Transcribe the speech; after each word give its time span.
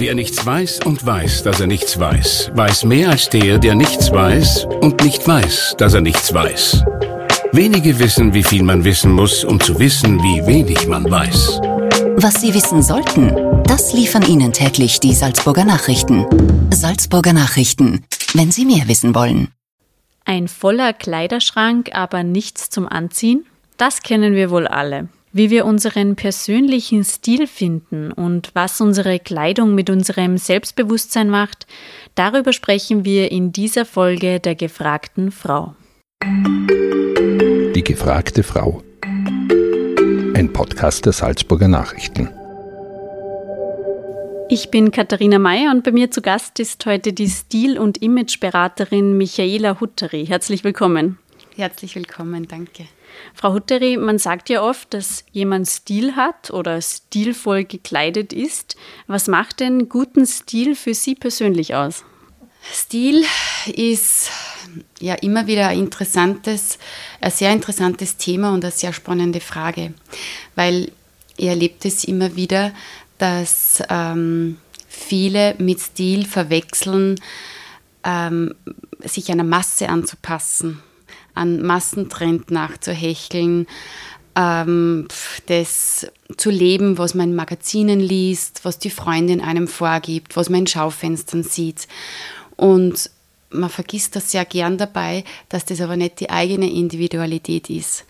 Wer 0.00 0.14
nichts 0.14 0.46
weiß 0.46 0.80
und 0.86 1.04
weiß, 1.04 1.42
dass 1.42 1.60
er 1.60 1.66
nichts 1.66 2.00
weiß, 2.00 2.52
weiß 2.54 2.84
mehr 2.84 3.10
als 3.10 3.28
der, 3.28 3.58
der 3.58 3.74
nichts 3.74 4.10
weiß 4.10 4.64
und 4.80 5.04
nicht 5.04 5.28
weiß, 5.28 5.74
dass 5.76 5.92
er 5.92 6.00
nichts 6.00 6.32
weiß. 6.32 6.82
Wenige 7.52 7.98
wissen, 7.98 8.32
wie 8.32 8.42
viel 8.42 8.62
man 8.62 8.82
wissen 8.82 9.12
muss, 9.12 9.44
um 9.44 9.60
zu 9.60 9.78
wissen, 9.78 10.18
wie 10.22 10.46
wenig 10.46 10.86
man 10.86 11.04
weiß. 11.04 11.60
Was 12.16 12.40
Sie 12.40 12.54
wissen 12.54 12.82
sollten, 12.82 13.62
das 13.64 13.92
liefern 13.92 14.22
Ihnen 14.22 14.54
täglich 14.54 15.00
die 15.00 15.12
Salzburger 15.12 15.66
Nachrichten. 15.66 16.24
Salzburger 16.70 17.34
Nachrichten, 17.34 18.06
wenn 18.32 18.50
Sie 18.50 18.64
mehr 18.64 18.88
wissen 18.88 19.14
wollen. 19.14 19.48
Ein 20.24 20.48
voller 20.48 20.94
Kleiderschrank, 20.94 21.90
aber 21.92 22.22
nichts 22.22 22.70
zum 22.70 22.88
Anziehen? 22.88 23.44
Das 23.76 24.00
kennen 24.00 24.34
wir 24.34 24.50
wohl 24.50 24.66
alle. 24.66 25.10
Wie 25.32 25.50
wir 25.50 25.64
unseren 25.64 26.16
persönlichen 26.16 27.04
Stil 27.04 27.46
finden 27.46 28.10
und 28.10 28.50
was 28.54 28.80
unsere 28.80 29.20
Kleidung 29.20 29.76
mit 29.76 29.88
unserem 29.88 30.38
Selbstbewusstsein 30.38 31.30
macht, 31.30 31.68
darüber 32.16 32.52
sprechen 32.52 33.04
wir 33.04 33.30
in 33.30 33.52
dieser 33.52 33.84
Folge 33.84 34.40
der 34.40 34.56
gefragten 34.56 35.30
Frau. 35.30 35.76
Die 36.24 37.84
gefragte 37.84 38.42
Frau. 38.42 38.82
Ein 40.34 40.52
Podcast 40.52 41.06
der 41.06 41.12
Salzburger 41.12 41.68
Nachrichten. 41.68 42.28
Ich 44.48 44.72
bin 44.72 44.90
Katharina 44.90 45.38
Mayer 45.38 45.70
und 45.70 45.84
bei 45.84 45.92
mir 45.92 46.10
zu 46.10 46.22
Gast 46.22 46.58
ist 46.58 46.84
heute 46.86 47.12
die 47.12 47.28
Stil- 47.28 47.78
und 47.78 48.02
Imageberaterin 48.02 49.16
Michaela 49.16 49.78
Hutteri. 49.78 50.26
Herzlich 50.26 50.64
willkommen. 50.64 51.18
Herzlich 51.60 51.94
willkommen, 51.94 52.48
danke. 52.48 52.86
Frau 53.34 53.52
Hutteri, 53.52 53.98
man 53.98 54.18
sagt 54.18 54.48
ja 54.48 54.62
oft, 54.62 54.94
dass 54.94 55.26
jemand 55.30 55.68
Stil 55.68 56.16
hat 56.16 56.50
oder 56.50 56.80
stilvoll 56.80 57.64
gekleidet 57.64 58.32
ist. 58.32 58.76
Was 59.08 59.28
macht 59.28 59.60
denn 59.60 59.90
guten 59.90 60.24
Stil 60.24 60.74
für 60.74 60.94
Sie 60.94 61.14
persönlich 61.14 61.74
aus? 61.74 62.02
Stil 62.72 63.26
ist 63.66 64.30
ja 65.00 65.16
immer 65.16 65.46
wieder 65.48 65.68
ein 65.68 65.80
interessantes, 65.80 66.78
ein 67.20 67.30
sehr 67.30 67.52
interessantes 67.52 68.16
Thema 68.16 68.54
und 68.54 68.64
eine 68.64 68.72
sehr 68.72 68.94
spannende 68.94 69.40
Frage, 69.40 69.92
weil 70.54 70.90
ihr 71.36 71.50
erlebt 71.50 71.84
es 71.84 72.04
immer 72.04 72.36
wieder, 72.36 72.72
dass 73.18 73.82
ähm, 73.90 74.56
viele 74.88 75.56
mit 75.58 75.78
Stil 75.80 76.24
verwechseln, 76.24 77.20
ähm, 78.02 78.54
sich 79.04 79.30
einer 79.30 79.44
Masse 79.44 79.90
anzupassen, 79.90 80.82
an 81.34 81.62
Massentrend 81.62 82.50
nachzuhecheln, 82.50 83.66
ähm, 84.36 85.08
das 85.46 86.06
zu 86.36 86.50
leben, 86.50 86.98
was 86.98 87.14
man 87.14 87.30
in 87.30 87.36
Magazinen 87.36 88.00
liest, 88.00 88.64
was 88.64 88.78
die 88.78 88.90
Freundin 88.90 89.40
einem 89.40 89.68
vorgibt, 89.68 90.36
was 90.36 90.48
man 90.48 90.60
in 90.60 90.66
Schaufenstern 90.66 91.42
sieht. 91.42 91.88
Und 92.56 93.10
man 93.50 93.70
vergisst 93.70 94.16
das 94.16 94.30
sehr 94.30 94.44
gern 94.44 94.78
dabei, 94.78 95.24
dass 95.48 95.64
das 95.64 95.80
aber 95.80 95.96
nicht 95.96 96.20
die 96.20 96.30
eigene 96.30 96.70
Individualität 96.70 97.68
ist. 97.68 98.04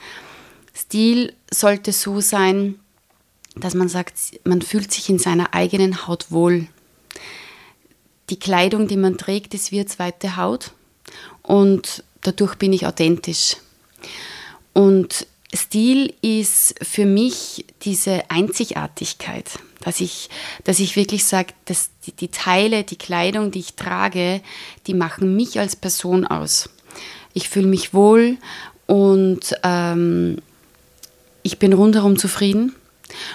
Stil 0.74 1.32
sollte 1.50 1.92
so 1.92 2.20
sein, 2.20 2.78
dass 3.56 3.74
man 3.74 3.88
sagt, 3.88 4.14
man 4.44 4.62
fühlt 4.62 4.92
sich 4.92 5.08
in 5.08 5.18
seiner 5.18 5.54
eigenen 5.54 6.06
Haut 6.06 6.30
wohl. 6.30 6.66
Die 8.28 8.38
Kleidung, 8.38 8.86
die 8.86 8.96
man 8.96 9.18
trägt, 9.18 9.54
ist 9.54 9.72
wie 9.72 9.80
eine 9.80 9.86
zweite 9.86 10.36
Haut 10.36 10.72
und 11.42 12.04
dadurch 12.22 12.56
bin 12.56 12.72
ich 12.72 12.86
authentisch. 12.86 13.56
Und 14.72 15.26
Stil 15.52 16.14
ist 16.22 16.74
für 16.82 17.06
mich 17.06 17.64
diese 17.82 18.30
Einzigartigkeit, 18.30 19.58
dass 19.80 20.00
ich, 20.00 20.30
dass 20.64 20.78
ich 20.78 20.94
wirklich 20.94 21.24
sage, 21.24 21.54
dass 21.64 21.90
die, 22.06 22.12
die, 22.12 22.28
Teile, 22.28 22.84
die 22.84 22.96
Kleidung, 22.96 23.50
die 23.50 23.58
ich 23.58 23.74
trage, 23.74 24.42
die 24.86 24.94
machen 24.94 25.34
mich 25.34 25.58
als 25.58 25.74
Person 25.74 26.24
aus. 26.24 26.70
Ich 27.32 27.48
fühle 27.48 27.66
mich 27.66 27.92
wohl 27.94 28.38
und 28.86 29.56
ähm, 29.64 30.38
ich 31.42 31.58
bin 31.58 31.72
rundherum 31.72 32.18
zufrieden. 32.18 32.76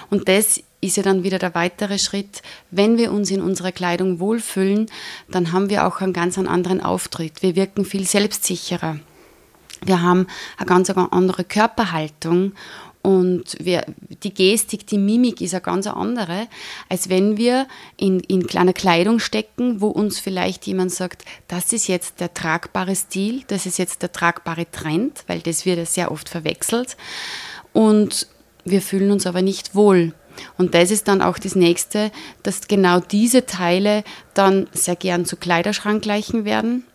Und 0.10 0.30
das 0.30 0.62
ist 0.86 0.98
ja 0.98 1.04
dann 1.04 1.24
wieder 1.24 1.40
der 1.40 1.56
weitere 1.56 2.00
Schritt. 2.00 2.42
Wenn 2.72 2.98
wir 2.98 3.12
uns 3.12 3.32
in 3.32 3.42
unserer 3.42 3.72
Kleidung 3.72 4.20
wohlfühlen, 4.20 4.88
dann 5.30 5.52
haben 5.52 5.70
wir 5.70 5.88
auch 5.88 6.02
einen 6.02 6.14
ganz 6.14 6.38
anderen 6.38 6.82
Auftritt. 6.82 7.42
Wir 7.42 7.56
wirken 7.56 7.86
viel 7.86 8.06
selbstsicherer. 8.06 9.00
Wir 9.84 10.02
haben 10.02 10.28
eine 10.58 10.66
ganz 10.66 10.90
andere 10.90 11.44
Körperhaltung 11.44 12.54
und 13.06 13.56
wir, 13.60 13.86
die 14.24 14.34
Gestik, 14.34 14.88
die 14.88 14.98
Mimik 14.98 15.40
ist 15.40 15.54
eine 15.54 15.62
ganz 15.62 15.86
andere, 15.86 16.48
als 16.90 17.08
wenn 17.08 17.38
wir 17.38 17.68
in, 17.98 18.20
in 18.22 18.48
kleiner 18.48 18.74
Kleidung 18.74 19.20
stecken, 19.20 19.80
wo 19.80 19.90
uns 19.90 20.20
vielleicht 20.20 20.66
jemand 20.66 20.92
sagt, 20.92 21.24
das 21.48 21.72
ist 21.72 21.88
jetzt 21.88 22.20
der 22.20 22.34
tragbare 22.34 22.96
Stil, 22.96 23.44
das 23.46 23.68
ist 23.68 23.78
jetzt 23.78 24.02
der 24.02 24.12
tragbare 24.12 24.66
Trend, 24.72 25.24
weil 25.28 25.42
das 25.42 25.68
wird 25.68 25.78
ja 25.78 25.86
sehr 25.86 26.12
oft 26.12 26.30
verwechselt. 26.30 26.98
Und 27.74 28.26
wir 28.64 28.82
fühlen 28.82 29.12
uns 29.12 29.28
aber 29.28 29.44
nicht 29.44 29.76
wohl. 29.76 30.16
Und 30.58 30.74
das 30.74 30.92
ist 30.92 31.08
dann 31.08 31.22
auch 31.22 31.38
das 31.38 31.56
Nächste, 31.56 32.12
dass 32.44 32.68
genau 32.68 33.00
diese 33.00 33.46
Teile 33.46 34.04
dann 34.34 34.68
sehr 34.74 34.96
gern 34.96 35.26
zu 35.26 35.38
Kleiderschrank 35.38 36.02
gleichen 36.02 36.46
werden 36.46 36.86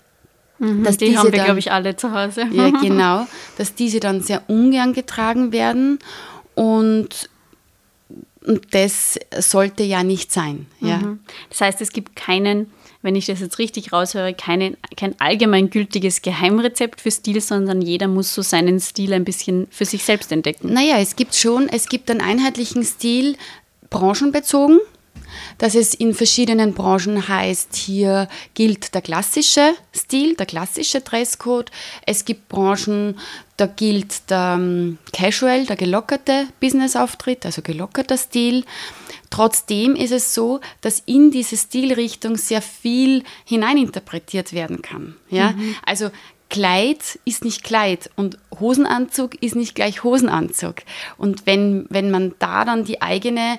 Mhm, 0.60 0.84
dass 0.84 0.98
die 0.98 1.16
haben 1.16 1.32
wir, 1.32 1.42
glaube 1.42 1.58
ich, 1.58 1.72
alle 1.72 1.96
zu 1.96 2.12
Hause. 2.12 2.46
Ja, 2.52 2.68
genau. 2.82 3.26
Dass 3.56 3.74
diese 3.74 3.98
dann 3.98 4.20
sehr 4.20 4.42
ungern 4.48 4.92
getragen 4.92 5.52
werden 5.52 5.98
und, 6.54 7.30
und 8.46 8.74
das 8.74 9.18
sollte 9.38 9.82
ja 9.82 10.04
nicht 10.04 10.32
sein. 10.32 10.66
Ja. 10.80 10.98
Mhm. 10.98 11.20
Das 11.48 11.62
heißt, 11.62 11.80
es 11.80 11.92
gibt 11.92 12.14
keinen, 12.14 12.70
wenn 13.02 13.16
ich 13.16 13.26
das 13.26 13.40
jetzt 13.40 13.58
richtig 13.58 13.92
raushöre, 13.92 14.34
keinen, 14.34 14.76
kein 14.96 15.18
allgemeingültiges 15.20 16.22
Geheimrezept 16.22 17.00
für 17.00 17.10
Stil, 17.10 17.40
sondern 17.40 17.80
jeder 17.80 18.08
muss 18.08 18.34
so 18.34 18.42
seinen 18.42 18.78
Stil 18.80 19.12
ein 19.14 19.24
bisschen 19.24 19.66
für 19.70 19.84
sich 19.84 20.04
selbst 20.04 20.30
entdecken. 20.32 20.72
Naja, 20.72 20.98
es 20.98 21.16
gibt 21.16 21.34
schon, 21.34 21.68
es 21.68 21.88
gibt 21.88 22.10
einen 22.10 22.20
einheitlichen 22.20 22.84
Stil, 22.84 23.36
branchenbezogen 23.88 24.80
dass 25.58 25.74
es 25.74 25.94
in 25.94 26.14
verschiedenen 26.14 26.74
Branchen 26.74 27.28
heißt, 27.28 27.76
hier 27.76 28.28
gilt 28.54 28.94
der 28.94 29.02
klassische 29.02 29.74
Stil, 29.94 30.34
der 30.34 30.46
klassische 30.46 31.00
Dresscode. 31.00 31.70
Es 32.06 32.24
gibt 32.24 32.48
Branchen, 32.48 33.18
da 33.56 33.66
gilt 33.66 34.30
der 34.30 34.54
um, 34.58 34.98
Casual, 35.12 35.66
der 35.66 35.76
gelockerte 35.76 36.48
Businessauftritt, 36.60 37.44
also 37.44 37.62
gelockerter 37.62 38.16
Stil. 38.16 38.64
Trotzdem 39.28 39.96
ist 39.96 40.12
es 40.12 40.34
so, 40.34 40.60
dass 40.80 41.02
in 41.06 41.30
diese 41.30 41.56
Stilrichtung 41.56 42.36
sehr 42.36 42.62
viel 42.62 43.22
hineininterpretiert 43.44 44.52
werden 44.52 44.82
kann. 44.82 45.16
Ja? 45.28 45.52
Mhm. 45.52 45.76
Also 45.84 46.10
Kleid 46.48 47.20
ist 47.24 47.44
nicht 47.44 47.62
Kleid 47.62 48.10
und 48.16 48.36
Hosenanzug 48.58 49.40
ist 49.40 49.54
nicht 49.54 49.76
gleich 49.76 50.02
Hosenanzug. 50.02 50.76
Und 51.16 51.46
wenn, 51.46 51.86
wenn 51.90 52.10
man 52.10 52.34
da 52.40 52.64
dann 52.64 52.84
die 52.84 53.00
eigene 53.00 53.58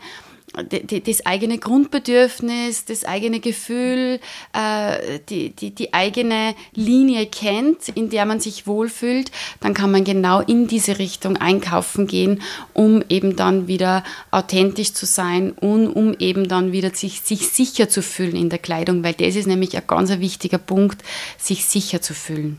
das 0.53 1.25
eigene 1.25 1.57
Grundbedürfnis, 1.57 2.83
das 2.85 3.05
eigene 3.05 3.39
Gefühl, 3.39 4.19
äh, 4.53 5.19
die, 5.29 5.51
die, 5.51 5.71
die 5.71 5.93
eigene 5.93 6.55
Linie 6.73 7.25
kennt, 7.27 7.89
in 7.89 8.09
der 8.09 8.25
man 8.25 8.41
sich 8.41 8.67
wohlfühlt, 8.67 9.31
dann 9.61 9.73
kann 9.73 9.91
man 9.91 10.03
genau 10.03 10.41
in 10.41 10.67
diese 10.67 10.99
Richtung 10.99 11.37
einkaufen 11.37 12.05
gehen, 12.05 12.41
um 12.73 13.01
eben 13.07 13.35
dann 13.35 13.67
wieder 13.67 14.03
authentisch 14.31 14.93
zu 14.93 15.05
sein 15.05 15.51
und 15.51 15.87
um 15.87 16.15
eben 16.19 16.47
dann 16.47 16.73
wieder 16.73 16.93
sich, 16.93 17.21
sich 17.21 17.47
sicher 17.47 17.87
zu 17.87 18.01
fühlen 18.01 18.35
in 18.35 18.49
der 18.49 18.59
Kleidung, 18.59 19.03
weil 19.03 19.13
das 19.13 19.35
ist 19.35 19.47
nämlich 19.47 19.77
ein 19.77 19.83
ganz 19.87 20.11
wichtiger 20.11 20.57
Punkt, 20.57 21.01
sich 21.37 21.65
sicher 21.65 22.01
zu 22.01 22.13
fühlen. 22.13 22.57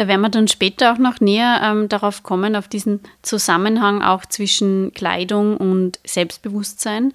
Da 0.00 0.08
werden 0.08 0.22
wir 0.22 0.30
dann 0.30 0.48
später 0.48 0.94
auch 0.94 0.96
noch 0.96 1.20
näher 1.20 1.60
ähm, 1.62 1.90
darauf 1.90 2.22
kommen, 2.22 2.56
auf 2.56 2.68
diesen 2.68 3.00
Zusammenhang 3.20 4.00
auch 4.00 4.24
zwischen 4.24 4.94
Kleidung 4.94 5.58
und 5.58 6.00
Selbstbewusstsein. 6.06 7.12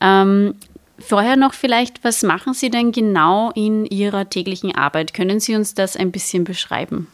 Ähm, 0.00 0.54
vorher 1.00 1.34
noch 1.34 1.54
vielleicht, 1.54 2.04
was 2.04 2.22
machen 2.22 2.54
Sie 2.54 2.70
denn 2.70 2.92
genau 2.92 3.50
in 3.56 3.84
Ihrer 3.84 4.30
täglichen 4.30 4.72
Arbeit? 4.72 5.12
Können 5.12 5.40
Sie 5.40 5.56
uns 5.56 5.74
das 5.74 5.96
ein 5.96 6.12
bisschen 6.12 6.44
beschreiben? 6.44 7.08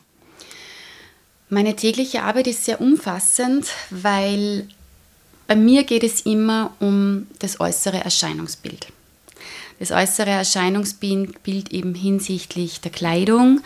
Meine 1.49 1.75
tägliche 1.76 2.23
Arbeit 2.23 2.49
ist 2.49 2.67
sehr 2.67 2.82
umfassend, 2.82 3.69
weil 3.88 4.69
bei 5.46 5.56
mir 5.56 5.85
geht 5.85 6.05
es 6.05 6.26
immer 6.26 6.73
um 6.79 7.26
das 7.38 7.58
äußere 7.58 8.05
Erscheinungsbild 8.05 8.88
das 9.78 9.90
äußere 9.90 10.31
Erscheinungsbild 10.31 11.73
eben 11.73 11.94
hinsichtlich 11.94 12.81
der 12.81 12.93
Kleidung, 12.93 13.61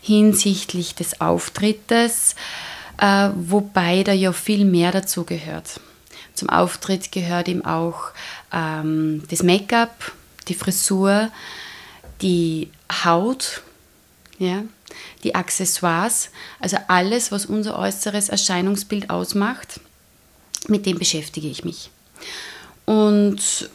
hinsichtlich 0.00 0.94
des 0.94 1.20
Auftrittes, 1.20 2.34
äh, 2.98 3.30
wobei 3.34 4.02
da 4.02 4.12
ja 4.12 4.32
viel 4.32 4.64
mehr 4.64 4.92
dazu 4.92 5.24
gehört. 5.24 5.80
Zum 6.34 6.50
Auftritt 6.50 7.12
gehört 7.12 7.48
eben 7.48 7.64
auch 7.64 8.10
ähm, 8.52 9.22
das 9.30 9.42
Make-up, 9.42 10.12
die 10.48 10.54
Frisur, 10.54 11.30
die 12.22 12.70
Haut, 13.04 13.62
ja, 14.38 14.62
die 15.24 15.34
Accessoires, 15.34 16.30
also 16.60 16.76
alles, 16.88 17.32
was 17.32 17.46
unser 17.46 17.78
äußeres 17.78 18.28
Erscheinungsbild 18.28 19.10
ausmacht, 19.10 19.80
mit 20.68 20.86
dem 20.86 20.98
beschäftige 20.98 21.48
ich 21.48 21.64
mich. 21.64 21.90
Und 22.84 23.70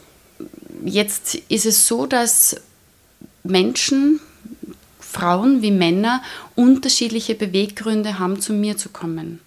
jetzt 0.84 1.34
ist 1.48 1.66
es 1.66 1.86
so, 1.86 2.06
dass 2.06 2.56
Menschen, 3.44 4.20
Frauen 5.00 5.62
wie 5.62 5.70
Männer, 5.70 6.22
unterschiedliche 6.54 7.34
Beweggründe 7.34 8.18
haben, 8.18 8.40
zu 8.40 8.52
mir 8.52 8.76
zu 8.76 8.88
kommen. 8.88 9.40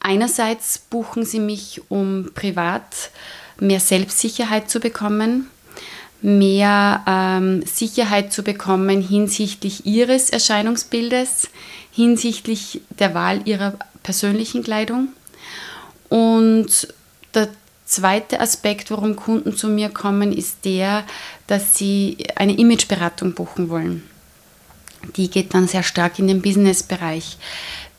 Einerseits 0.00 0.78
buchen 0.78 1.24
sie 1.24 1.38
mich, 1.38 1.82
um 1.88 2.30
privat 2.34 3.10
mehr 3.60 3.80
Selbstsicherheit 3.80 4.68
zu 4.68 4.80
bekommen, 4.80 5.48
mehr 6.22 7.04
ähm, 7.06 7.62
Sicherheit 7.66 8.32
zu 8.32 8.42
bekommen 8.42 9.00
hinsichtlich 9.00 9.86
ihres 9.86 10.30
Erscheinungsbildes, 10.30 11.48
hinsichtlich 11.92 12.80
der 12.98 13.14
Wahl 13.14 13.42
ihrer 13.44 13.74
persönlichen 14.02 14.62
Kleidung. 14.62 15.08
Und 16.08 16.88
der 17.34 17.48
zweite 17.92 18.40
Aspekt, 18.40 18.90
warum 18.90 19.16
Kunden 19.16 19.56
zu 19.56 19.68
mir 19.68 19.88
kommen, 19.88 20.32
ist 20.32 20.64
der, 20.64 21.04
dass 21.46 21.76
sie 21.76 22.16
eine 22.34 22.56
Imageberatung 22.58 23.34
buchen 23.34 23.68
wollen. 23.68 24.02
Die 25.16 25.28
geht 25.28 25.52
dann 25.54 25.68
sehr 25.68 25.82
stark 25.82 26.18
in 26.18 26.28
den 26.28 26.42
Businessbereich 26.42 27.36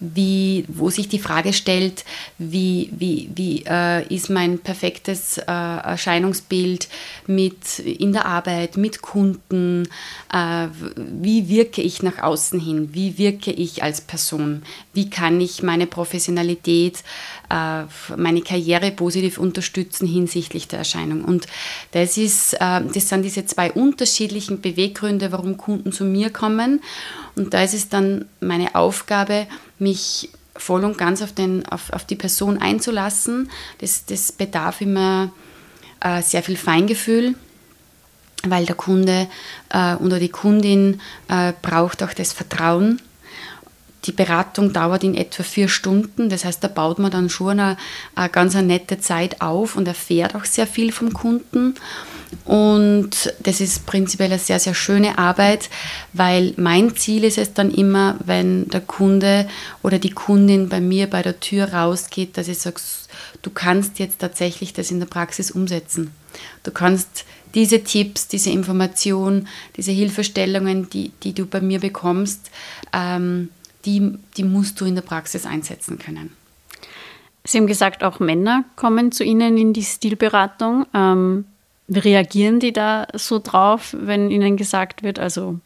wie, 0.04 0.66
wo 0.68 0.90
sich 0.90 1.08
die 1.08 1.20
Frage 1.20 1.54
stellt, 1.54 2.04
wie, 2.38 2.90
wie, 2.92 3.30
wie 3.34 3.64
äh, 3.66 4.06
ist 4.14 4.30
mein 4.30 4.60
perfektes 4.60 5.38
äh, 5.38 5.44
Erscheinungsbild 5.46 6.90
mit 7.28 7.80
in 7.80 8.12
der 8.12 8.26
Arbeit, 8.26 8.76
mit 8.76 9.02
Kunden, 9.02 9.88
äh, 10.32 10.68
wie 10.98 11.48
wirke 11.48 11.82
ich 11.82 12.04
nach 12.04 12.20
außen 12.22 12.60
hin, 12.60 12.90
wie 12.92 13.18
wirke 13.18 13.52
ich 13.52 13.82
als 13.82 14.02
Person, 14.02 14.64
wie 14.94 15.10
kann 15.10 15.40
ich 15.40 15.64
meine 15.64 15.88
Professionalität, 15.88 17.04
äh, 17.50 17.84
meine 18.18 18.42
Karriere 18.42 18.92
positiv 18.92 19.38
unterstützen 19.38 20.06
hinsichtlich 20.06 20.68
der 20.68 20.80
Erscheinung. 20.80 21.24
Und 21.24 21.48
das, 21.92 22.18
ist, 22.18 22.56
äh, 22.56 22.82
das 22.94 23.08
sind 23.08 23.24
diese 23.24 23.46
zwei 23.46 23.72
unterschiedlichen 23.72 24.60
Beweggründe, 24.60 25.32
warum 25.32 25.56
Kunden 25.56 25.94
zu 25.94 26.04
mir 26.04 26.30
kommen. 26.30 26.82
Und 27.36 27.54
da 27.54 27.64
ist 27.64 27.74
es 27.74 27.90
dann 27.90 28.26
meine 28.42 28.76
Aufgabe, 28.76 29.48
mich 29.80 30.30
voll 30.56 30.86
und 30.86 30.98
ganz 30.98 31.22
auf, 31.22 31.32
den, 31.32 31.66
auf, 31.66 31.92
auf 31.92 32.06
die 32.06 32.16
Person 32.16 32.58
einzulassen. 32.60 33.50
Das, 33.80 34.06
das 34.06 34.32
bedarf 34.32 34.82
immer 34.82 35.32
äh, 36.00 36.22
sehr 36.22 36.44
viel 36.44 36.58
Feingefühl, 36.58 37.36
weil 38.44 38.66
der 38.66 38.76
Kunde 38.76 39.28
äh, 39.70 39.96
oder 39.96 40.20
die 40.20 40.30
Kundin 40.30 41.02
äh, 41.28 41.54
braucht 41.62 42.04
auch 42.04 42.14
das 42.14 42.34
Vertrauen. 42.34 43.02
Die 44.06 44.12
Beratung 44.12 44.74
dauert 44.74 45.04
in 45.04 45.16
etwa 45.16 45.44
vier 45.44 45.70
Stunden, 45.70 46.30
das 46.30 46.44
heißt, 46.44 46.64
da 46.64 46.68
baut 46.68 47.00
man 47.00 47.12
dann 47.12 47.30
schon 47.30 47.60
eine, 47.60 47.78
eine 48.16 48.30
ganz 48.30 48.56
eine 48.56 48.68
nette 48.68 49.00
Zeit 49.00 49.42
auf 49.42 49.76
und 49.76 49.88
erfährt 49.88 50.36
auch 50.36 50.46
sehr 50.46 50.68
viel 50.68 50.92
vom 50.92 51.14
Kunden. 51.14 51.76
Und 52.46 53.34
das 53.44 53.62
ist 53.62 53.86
prinzipiell 53.86 54.32
eine 54.32 54.40
sehr, 54.40 54.60
sehr 54.60 54.74
schöne 54.74 55.18
Arbeit, 55.18 55.70
weil 56.14 56.54
mein 56.58 56.96
Ziel 56.96 57.24
ist 57.24 57.38
es 57.38 57.54
dann 57.54 57.72
immer, 57.72 58.18
wenn 58.26 58.68
der 58.70 58.82
Kunde 58.82 59.48
oder 59.82 60.00
die 60.00 60.12
Kundin 60.12 60.68
bei 60.68 60.82
mir 60.82 61.10
bei 61.10 61.22
der 61.22 61.40
Tür 61.40 61.74
rausgeht, 61.74 62.38
dass 62.38 62.48
ich 62.48 62.58
sage, 62.58 62.82
du 63.42 63.50
kannst 63.52 64.00
jetzt 64.00 64.20
tatsächlich 64.20 64.74
das 64.74 64.92
in 64.92 65.00
der 65.00 65.08
Praxis 65.08 65.52
umsetzen. 65.52 66.12
Du 66.64 66.72
kannst 66.72 67.26
diese 67.54 67.84
Tipps, 67.84 68.28
diese 68.28 68.50
Informationen, 68.50 69.48
diese 69.78 69.92
Hilfestellungen, 69.92 70.90
die, 70.90 71.12
die 71.24 71.34
du 71.34 71.46
bei 71.46 71.62
mir 71.62 71.80
bekommst, 71.80 72.50
ähm, 72.92 73.50
die, 73.86 74.18
die 74.38 74.44
musst 74.44 74.80
du 74.80 74.86
in 74.86 74.96
der 74.96 75.02
Praxis 75.02 75.46
einsetzen 75.46 76.00
können. 76.00 76.32
Sie 77.44 77.58
haben 77.58 77.68
gesagt, 77.68 78.04
auch 78.04 78.20
Männer 78.20 78.64
kommen 78.76 79.12
zu 79.12 79.24
Ihnen 79.24 79.58
in 79.58 79.74
die 79.74 79.84
Stilberatung. 79.84 80.86
Ähm, 80.94 81.46
wie 81.88 82.00
reagieren 82.00 82.60
die 82.60 82.74
da 82.74 83.08
so 83.14 83.40
drauf, 83.40 83.96
wenn 83.98 84.32
ihnen 84.32 84.58
gesagt 84.58 85.04
wird, 85.04 85.20
also 85.20 85.60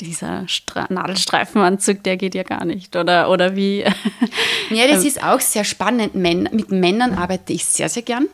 dieser 0.00 0.46
Stra 0.48 0.86
Nadelstreifenanzug, 0.90 2.02
der 2.02 2.16
geht 2.16 2.34
ja 2.34 2.42
gar 2.42 2.64
nicht, 2.64 2.96
oder, 2.96 3.30
oder 3.30 3.56
wie? 3.56 3.84
Ja, 4.70 4.88
das 4.88 5.04
ist 5.04 5.22
auch 5.22 5.40
sehr 5.40 5.64
spannend. 5.64 6.14
mit 6.14 6.70
Männern 6.70 7.14
arbeite 7.14 7.52
ich 7.52 7.64
sehr, 7.66 7.88
sehr 7.88 8.02
gern, 8.02 8.28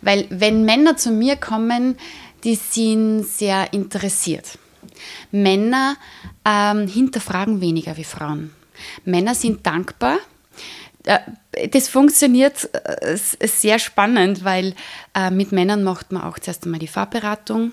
weil 0.00 0.26
wenn 0.30 0.64
Männer 0.64 0.96
zu 0.96 1.10
mir 1.10 1.36
kommen, 1.36 1.96
die 2.44 2.54
sind 2.54 3.24
sehr 3.24 3.72
interessiert. 3.72 4.58
Männer 5.30 5.96
ähm, 6.44 6.86
hinterfragen 6.86 7.60
weniger 7.60 7.96
wie 7.96 8.04
Frauen. 8.04 8.52
Männer 9.04 9.34
sind 9.34 9.66
dankbar, 9.66 10.18
das 11.70 11.88
funktioniert 11.88 12.68
äh, 12.72 13.16
sehr 13.16 13.78
spannend, 13.78 14.44
weil 14.44 14.74
äh, 15.14 15.30
mit 15.30 15.52
Männern 15.52 15.84
macht 15.84 16.10
man 16.12 16.22
auch 16.22 16.38
zuerst 16.38 16.64
einmal 16.64 16.80
die 16.80 16.88
Farbberatung. 16.88 17.72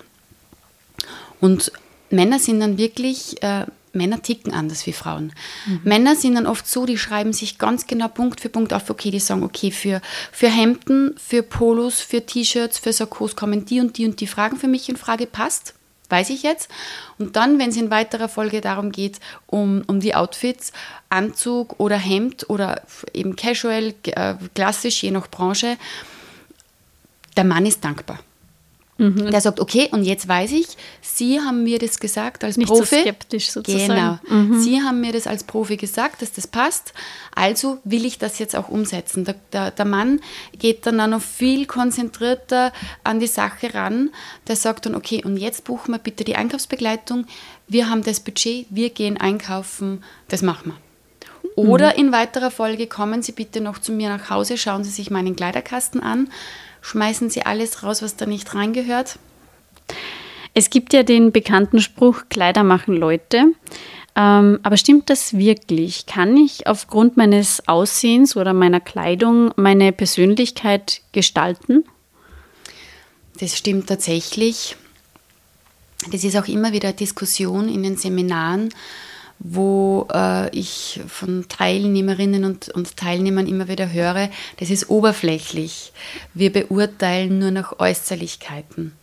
Und 1.41 1.71
Männer 2.11 2.37
sind 2.37 2.59
dann 2.59 2.77
wirklich, 2.77 3.41
äh, 3.41 3.65
Männer 3.91 4.21
ticken 4.21 4.53
anders 4.53 4.85
wie 4.85 4.93
Frauen. 4.93 5.33
Mhm. 5.65 5.81
Männer 5.83 6.15
sind 6.15 6.35
dann 6.35 6.47
oft 6.47 6.67
so, 6.67 6.85
die 6.85 6.97
schreiben 6.97 7.33
sich 7.33 7.57
ganz 7.57 7.87
genau 7.87 8.07
Punkt 8.07 8.39
für 8.39 8.49
Punkt 8.49 8.71
auf, 8.71 8.89
okay, 8.89 9.09
die 9.09 9.19
sagen, 9.19 9.43
okay, 9.43 9.71
für, 9.71 10.01
für 10.31 10.49
Hemden, 10.49 11.15
für 11.17 11.41
Polos, 11.41 12.01
für 12.01 12.25
T-Shirts, 12.25 12.77
für 12.77 12.93
Sakkos 12.93 13.35
kommen 13.35 13.65
die 13.65 13.79
und 13.79 13.97
die 13.97 14.05
und 14.05 14.19
die 14.19 14.27
Fragen 14.27 14.57
für 14.57 14.67
mich 14.67 14.89
in 14.89 14.97
Frage, 14.97 15.25
passt 15.25 15.73
weiß 16.13 16.29
ich 16.29 16.43
jetzt. 16.43 16.69
Und 17.17 17.35
dann, 17.35 17.59
wenn 17.59 17.71
es 17.71 17.77
in 17.77 17.89
weiterer 17.89 18.29
Folge 18.29 18.61
darum 18.61 18.91
geht, 18.91 19.19
um, 19.47 19.83
um 19.87 19.99
die 19.99 20.13
Outfits, 20.13 20.71
Anzug 21.09 21.79
oder 21.79 21.97
Hemd 21.97 22.49
oder 22.49 22.81
eben 23.13 23.35
casual, 23.35 23.93
äh, 24.05 24.35
klassisch, 24.53 25.01
je 25.03 25.11
nach 25.11 25.27
Branche, 25.27 25.77
der 27.35 27.43
Mann 27.43 27.65
ist 27.65 27.83
dankbar. 27.83 28.19
Mhm. 29.03 29.31
Der 29.31 29.41
sagt, 29.41 29.59
okay, 29.59 29.89
und 29.91 30.03
jetzt 30.03 30.27
weiß 30.27 30.53
ich, 30.53 30.67
Sie 31.01 31.41
haben 31.41 31.63
mir 31.63 31.77
das 31.77 31.99
gesagt 31.99 32.43
als 32.45 32.55
Nicht 32.55 32.69
Profi. 32.69 32.95
So 32.95 33.01
skeptisch 33.01 33.51
sozusagen. 33.51 33.87
Genau. 33.87 34.19
Mhm. 34.29 34.61
Sie 34.61 34.81
haben 34.81 35.01
mir 35.01 35.11
das 35.11 35.27
als 35.27 35.43
Profi 35.43 35.75
gesagt, 35.75 36.21
dass 36.21 36.31
das 36.31 36.47
passt. 36.47 36.93
Also 37.35 37.79
will 37.83 38.05
ich 38.05 38.17
das 38.17 38.39
jetzt 38.39 38.55
auch 38.55 38.69
umsetzen. 38.69 39.25
Der, 39.25 39.35
der, 39.51 39.71
der 39.71 39.85
Mann 39.85 40.21
geht 40.57 40.85
dann 40.85 41.01
auch 41.01 41.07
noch 41.07 41.21
viel 41.21 41.65
konzentrierter 41.65 42.71
an 43.03 43.19
die 43.19 43.27
Sache 43.27 43.73
ran. 43.73 44.11
Der 44.47 44.55
sagt 44.55 44.85
dann, 44.85 44.95
okay, 44.95 45.21
und 45.25 45.35
jetzt 45.35 45.65
buchen 45.65 45.91
wir 45.93 45.99
bitte 45.99 46.23
die 46.23 46.37
Einkaufsbegleitung. 46.37 47.25
Wir 47.67 47.89
haben 47.89 48.03
das 48.03 48.21
Budget, 48.21 48.67
wir 48.69 48.89
gehen 48.89 49.17
einkaufen, 49.17 50.03
das 50.29 50.41
machen 50.41 50.71
wir. 50.71 50.77
Oder 51.55 51.93
mhm. 51.93 51.99
in 51.99 52.11
weiterer 52.13 52.51
Folge 52.51 52.87
kommen 52.87 53.21
Sie 53.21 53.33
bitte 53.33 53.59
noch 53.59 53.79
zu 53.79 53.91
mir 53.91 54.07
nach 54.07 54.29
Hause, 54.29 54.57
schauen 54.57 54.85
Sie 54.85 54.89
sich 54.89 55.11
meinen 55.11 55.35
Kleiderkasten 55.35 56.01
an 56.01 56.29
schmeißen 56.83 57.31
sie 57.31 57.43
alles 57.47 57.81
raus, 57.81 58.03
was 58.03 58.15
da 58.15 58.27
nicht 58.27 58.53
reingehört. 58.53 59.17
Es 60.53 60.69
gibt 60.69 60.93
ja 60.93 61.01
den 61.01 61.31
bekannten 61.31 61.79
Spruch, 61.79 62.25
Kleider 62.29 62.63
machen 62.63 62.95
Leute. 62.95 63.53
Ähm, 64.15 64.59
aber 64.61 64.77
stimmt 64.77 65.09
das 65.09 65.35
wirklich? 65.35 66.05
Kann 66.05 66.37
ich 66.37 66.67
aufgrund 66.67 67.17
meines 67.17 67.67
Aussehens 67.67 68.37
oder 68.37 68.53
meiner 68.53 68.79
Kleidung 68.79 69.51
meine 69.55 69.91
Persönlichkeit 69.91 71.01
gestalten? 71.13 71.85
Das 73.39 73.57
stimmt 73.57 73.87
tatsächlich. 73.87 74.75
Das 76.11 76.23
ist 76.23 76.37
auch 76.37 76.47
immer 76.47 76.73
wieder 76.73 76.93
Diskussion 76.93 77.67
in 77.69 77.81
den 77.81 77.97
Seminaren 77.97 78.69
wo 79.43 80.07
äh, 80.11 80.49
ich 80.57 81.01
von 81.07 81.45
Teilnehmerinnen 81.49 82.45
und, 82.45 82.69
und 82.69 82.95
Teilnehmern 82.95 83.45
immer 83.45 83.67
wieder 83.67 83.91
höre, 83.91 84.29
das 84.57 84.69
ist 84.69 84.89
oberflächlich. 84.89 85.91
Wir 86.33 86.51
beurteilen 86.51 87.39
nur 87.39 87.51
nach 87.51 87.79
Äußerlichkeiten. 87.79 88.93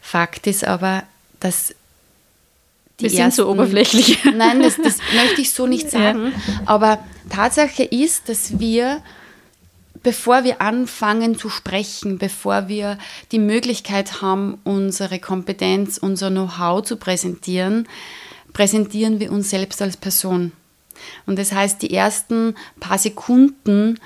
Fakt 0.00 0.46
ist 0.46 0.64
aber, 0.64 1.02
dass 1.38 1.74
die 2.98 3.04
Wir 3.04 3.10
ersten, 3.10 3.30
sind 3.30 3.34
so 3.34 3.50
oberflächlich. 3.50 4.24
Nein, 4.36 4.62
das, 4.62 4.76
das 4.76 4.98
möchte 5.14 5.42
ich 5.42 5.52
so 5.52 5.66
nicht 5.66 5.90
sagen. 5.90 6.32
Ja. 6.32 6.62
Aber 6.64 6.98
Tatsache 7.28 7.82
ist, 7.82 8.30
dass 8.30 8.58
wir, 8.58 9.02
bevor 10.02 10.44
wir 10.44 10.62
anfangen 10.62 11.38
zu 11.38 11.50
sprechen, 11.50 12.16
bevor 12.16 12.68
wir 12.68 12.96
die 13.32 13.38
Möglichkeit 13.38 14.22
haben, 14.22 14.58
unsere 14.64 15.18
Kompetenz, 15.18 15.98
unser 15.98 16.30
Know-how 16.30 16.82
zu 16.82 16.96
präsentieren, 16.96 17.86
präsentieren 18.52 19.20
wir 19.20 19.32
uns 19.32 19.50
selbst 19.50 19.80
als 19.82 19.96
Person. 19.96 20.52
Und 21.26 21.38
das 21.38 21.52
heißt, 21.52 21.82
die 21.82 21.94
ersten 21.94 22.54
paar 22.78 22.98
Sekunden 22.98 23.98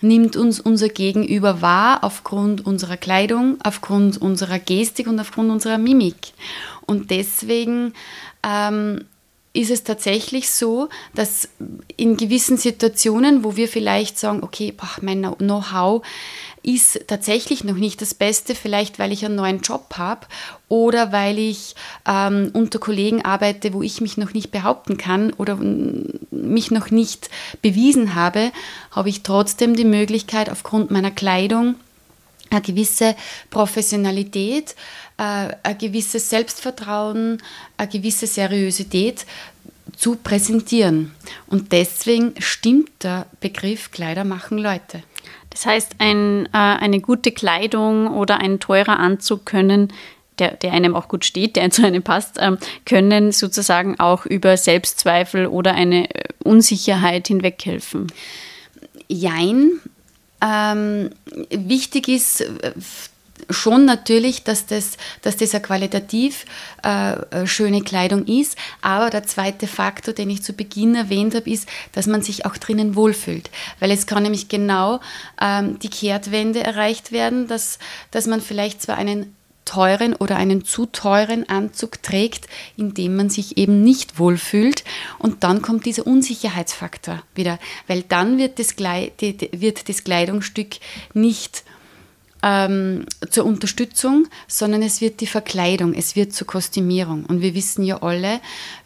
nimmt 0.00 0.36
uns 0.36 0.60
unser 0.60 0.88
Gegenüber 0.88 1.62
wahr 1.62 2.02
aufgrund 2.02 2.66
unserer 2.66 2.96
Kleidung, 2.96 3.58
aufgrund 3.62 4.20
unserer 4.20 4.58
Gestik 4.58 5.06
und 5.06 5.18
aufgrund 5.20 5.50
unserer 5.50 5.78
Mimik. 5.78 6.32
Und 6.86 7.10
deswegen 7.10 7.94
ähm, 8.42 9.04
ist 9.52 9.70
es 9.70 9.84
tatsächlich 9.84 10.50
so, 10.50 10.88
dass 11.14 11.48
in 11.96 12.16
gewissen 12.16 12.56
Situationen, 12.56 13.44
wo 13.44 13.56
wir 13.56 13.68
vielleicht 13.68 14.18
sagen, 14.18 14.42
okay, 14.42 14.72
boah, 14.72 14.90
mein 15.02 15.22
Know-how 15.22 16.02
ist 16.62 17.08
tatsächlich 17.08 17.64
noch 17.64 17.76
nicht 17.76 18.00
das 18.00 18.14
Beste, 18.14 18.54
vielleicht 18.54 18.98
weil 18.98 19.12
ich 19.12 19.24
einen 19.24 19.34
neuen 19.34 19.60
Job 19.60 19.94
habe 19.96 20.26
oder 20.68 21.12
weil 21.12 21.38
ich 21.38 21.74
ähm, 22.06 22.50
unter 22.52 22.78
Kollegen 22.78 23.24
arbeite, 23.24 23.72
wo 23.72 23.82
ich 23.82 24.00
mich 24.00 24.16
noch 24.16 24.32
nicht 24.32 24.50
behaupten 24.50 24.96
kann 24.96 25.32
oder 25.32 25.56
mich 25.56 26.70
noch 26.70 26.90
nicht 26.90 27.30
bewiesen 27.62 28.14
habe, 28.14 28.52
habe 28.90 29.08
ich 29.08 29.22
trotzdem 29.22 29.74
die 29.74 29.84
Möglichkeit, 29.84 30.50
aufgrund 30.50 30.90
meiner 30.90 31.10
Kleidung 31.10 31.74
eine 32.50 32.62
gewisse 32.62 33.16
Professionalität, 33.50 34.76
äh, 35.18 35.48
ein 35.62 35.78
gewisses 35.78 36.30
Selbstvertrauen, 36.30 37.42
eine 37.76 37.88
gewisse 37.88 38.26
Seriosität 38.26 39.26
zu 39.96 40.16
präsentieren. 40.16 41.12
Und 41.46 41.72
deswegen 41.72 42.34
stimmt 42.38 42.90
der 43.02 43.26
Begriff 43.40 43.90
Kleider 43.90 44.24
machen 44.24 44.58
Leute. 44.58 45.02
Das 45.52 45.66
heißt, 45.66 45.96
ein, 45.98 46.46
äh, 46.46 46.48
eine 46.52 47.00
gute 47.00 47.30
Kleidung 47.30 48.08
oder 48.08 48.38
ein 48.38 48.58
teurer 48.58 48.98
Anzug 48.98 49.44
können, 49.44 49.92
der, 50.38 50.52
der 50.52 50.72
einem 50.72 50.96
auch 50.96 51.08
gut 51.08 51.24
steht, 51.24 51.56
der 51.56 51.70
zu 51.70 51.86
einem 51.86 52.02
passt, 52.02 52.38
ähm, 52.40 52.58
können 52.86 53.32
sozusagen 53.32 54.00
auch 54.00 54.26
über 54.26 54.56
Selbstzweifel 54.56 55.46
oder 55.46 55.74
eine 55.74 56.10
äh, 56.14 56.24
Unsicherheit 56.42 57.28
hinweghelfen. 57.28 58.10
Jein. 59.08 59.72
Ähm, 60.40 61.10
wichtig 61.50 62.08
ist 62.08 62.40
äh, 62.40 62.72
schon 63.50 63.84
natürlich, 63.84 64.44
dass 64.44 64.66
das, 64.66 64.96
dass 65.22 65.36
das 65.36 65.54
eine 65.54 65.62
qualitativ 65.62 66.44
äh, 66.84 67.12
äh, 67.12 67.46
schöne 67.46 67.82
Kleidung 67.82 68.26
ist. 68.26 68.56
Aber 68.80 69.10
der 69.10 69.24
zweite 69.24 69.66
Faktor, 69.66 70.14
den 70.14 70.30
ich 70.30 70.42
zu 70.42 70.52
Beginn 70.52 70.94
erwähnt 70.94 71.34
habe, 71.34 71.50
ist, 71.50 71.68
dass 71.92 72.06
man 72.06 72.22
sich 72.22 72.46
auch 72.46 72.56
drinnen 72.56 72.96
wohlfühlt. 72.96 73.50
Weil 73.80 73.90
es 73.90 74.06
kann 74.06 74.22
nämlich 74.22 74.48
genau 74.48 75.00
ähm, 75.40 75.78
die 75.78 75.90
Kehrtwende 75.90 76.62
erreicht 76.62 77.12
werden, 77.12 77.48
dass, 77.48 77.78
dass 78.10 78.26
man 78.26 78.40
vielleicht 78.40 78.82
zwar 78.82 78.96
einen 78.96 79.34
teuren 79.64 80.14
oder 80.14 80.36
einen 80.36 80.64
zu 80.64 80.86
teuren 80.86 81.48
Anzug 81.48 82.02
trägt, 82.02 82.46
in 82.76 82.94
dem 82.94 83.16
man 83.16 83.30
sich 83.30 83.56
eben 83.56 83.82
nicht 83.82 84.18
wohlfühlt. 84.18 84.84
Und 85.18 85.44
dann 85.44 85.62
kommt 85.62 85.86
dieser 85.86 86.06
Unsicherheitsfaktor 86.06 87.22
wieder, 87.34 87.58
weil 87.86 88.02
dann 88.02 88.38
wird 88.38 88.58
das, 88.58 88.76
wird 88.78 89.88
das 89.88 90.04
Kleidungsstück 90.04 90.76
nicht 91.14 91.64
ähm, 92.42 93.06
zur 93.30 93.44
Unterstützung, 93.44 94.28
sondern 94.48 94.82
es 94.82 95.00
wird 95.00 95.20
die 95.20 95.26
Verkleidung, 95.26 95.94
es 95.94 96.16
wird 96.16 96.32
zur 96.32 96.46
Kostümierung. 96.46 97.24
Und 97.26 97.40
wir 97.40 97.54
wissen 97.54 97.84
ja 97.84 98.02
alle, 98.02 98.40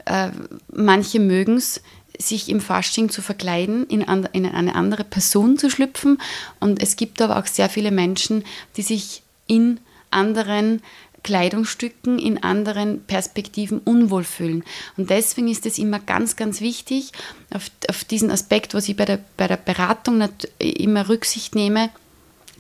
äh, 0.05 0.31
manche 0.73 1.21
mögen 1.21 1.57
es, 1.57 1.81
sich 2.19 2.49
im 2.49 2.61
Fasching 2.61 3.11
zu 3.11 3.21
verkleiden, 3.21 3.87
in, 3.89 4.07
an, 4.07 4.27
in 4.33 4.47
eine 4.47 4.75
andere 4.75 5.05
Person 5.05 5.59
zu 5.59 5.71
schlüpfen. 5.71 6.19
Und 6.61 6.83
es 6.83 6.97
gibt 6.97 7.21
aber 7.21 7.39
auch 7.39 7.47
sehr 7.47 7.69
viele 7.69 7.91
Menschen, 7.91 8.45
die 8.77 8.83
sich 8.83 9.23
in 9.47 9.81
anderen 10.11 10.81
Kleidungsstücken 11.27 12.21
in 12.21 12.45
anderen 12.45 13.03
Perspektiven 13.05 13.81
unwohl 13.81 14.23
fühlen. 14.23 14.63
Und 14.97 15.11
deswegen 15.11 15.49
ist 15.49 15.67
es 15.67 15.77
immer 15.77 15.99
ganz, 15.99 16.37
ganz 16.37 16.61
wichtig, 16.61 17.11
auf, 17.53 17.69
auf 17.89 18.05
diesen 18.05 18.31
Aspekt, 18.31 18.75
was 18.75 18.89
ich 18.89 18.95
bei 18.95 19.07
der, 19.07 19.19
bei 19.37 19.49
der 19.49 19.57
Beratung 19.57 20.23
immer 20.61 21.09
Rücksicht 21.09 21.57
nehme, 21.57 21.91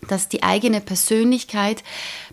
dass 0.08 0.28
die 0.28 0.42
eigene 0.42 0.80
Persönlichkeit 0.80 1.82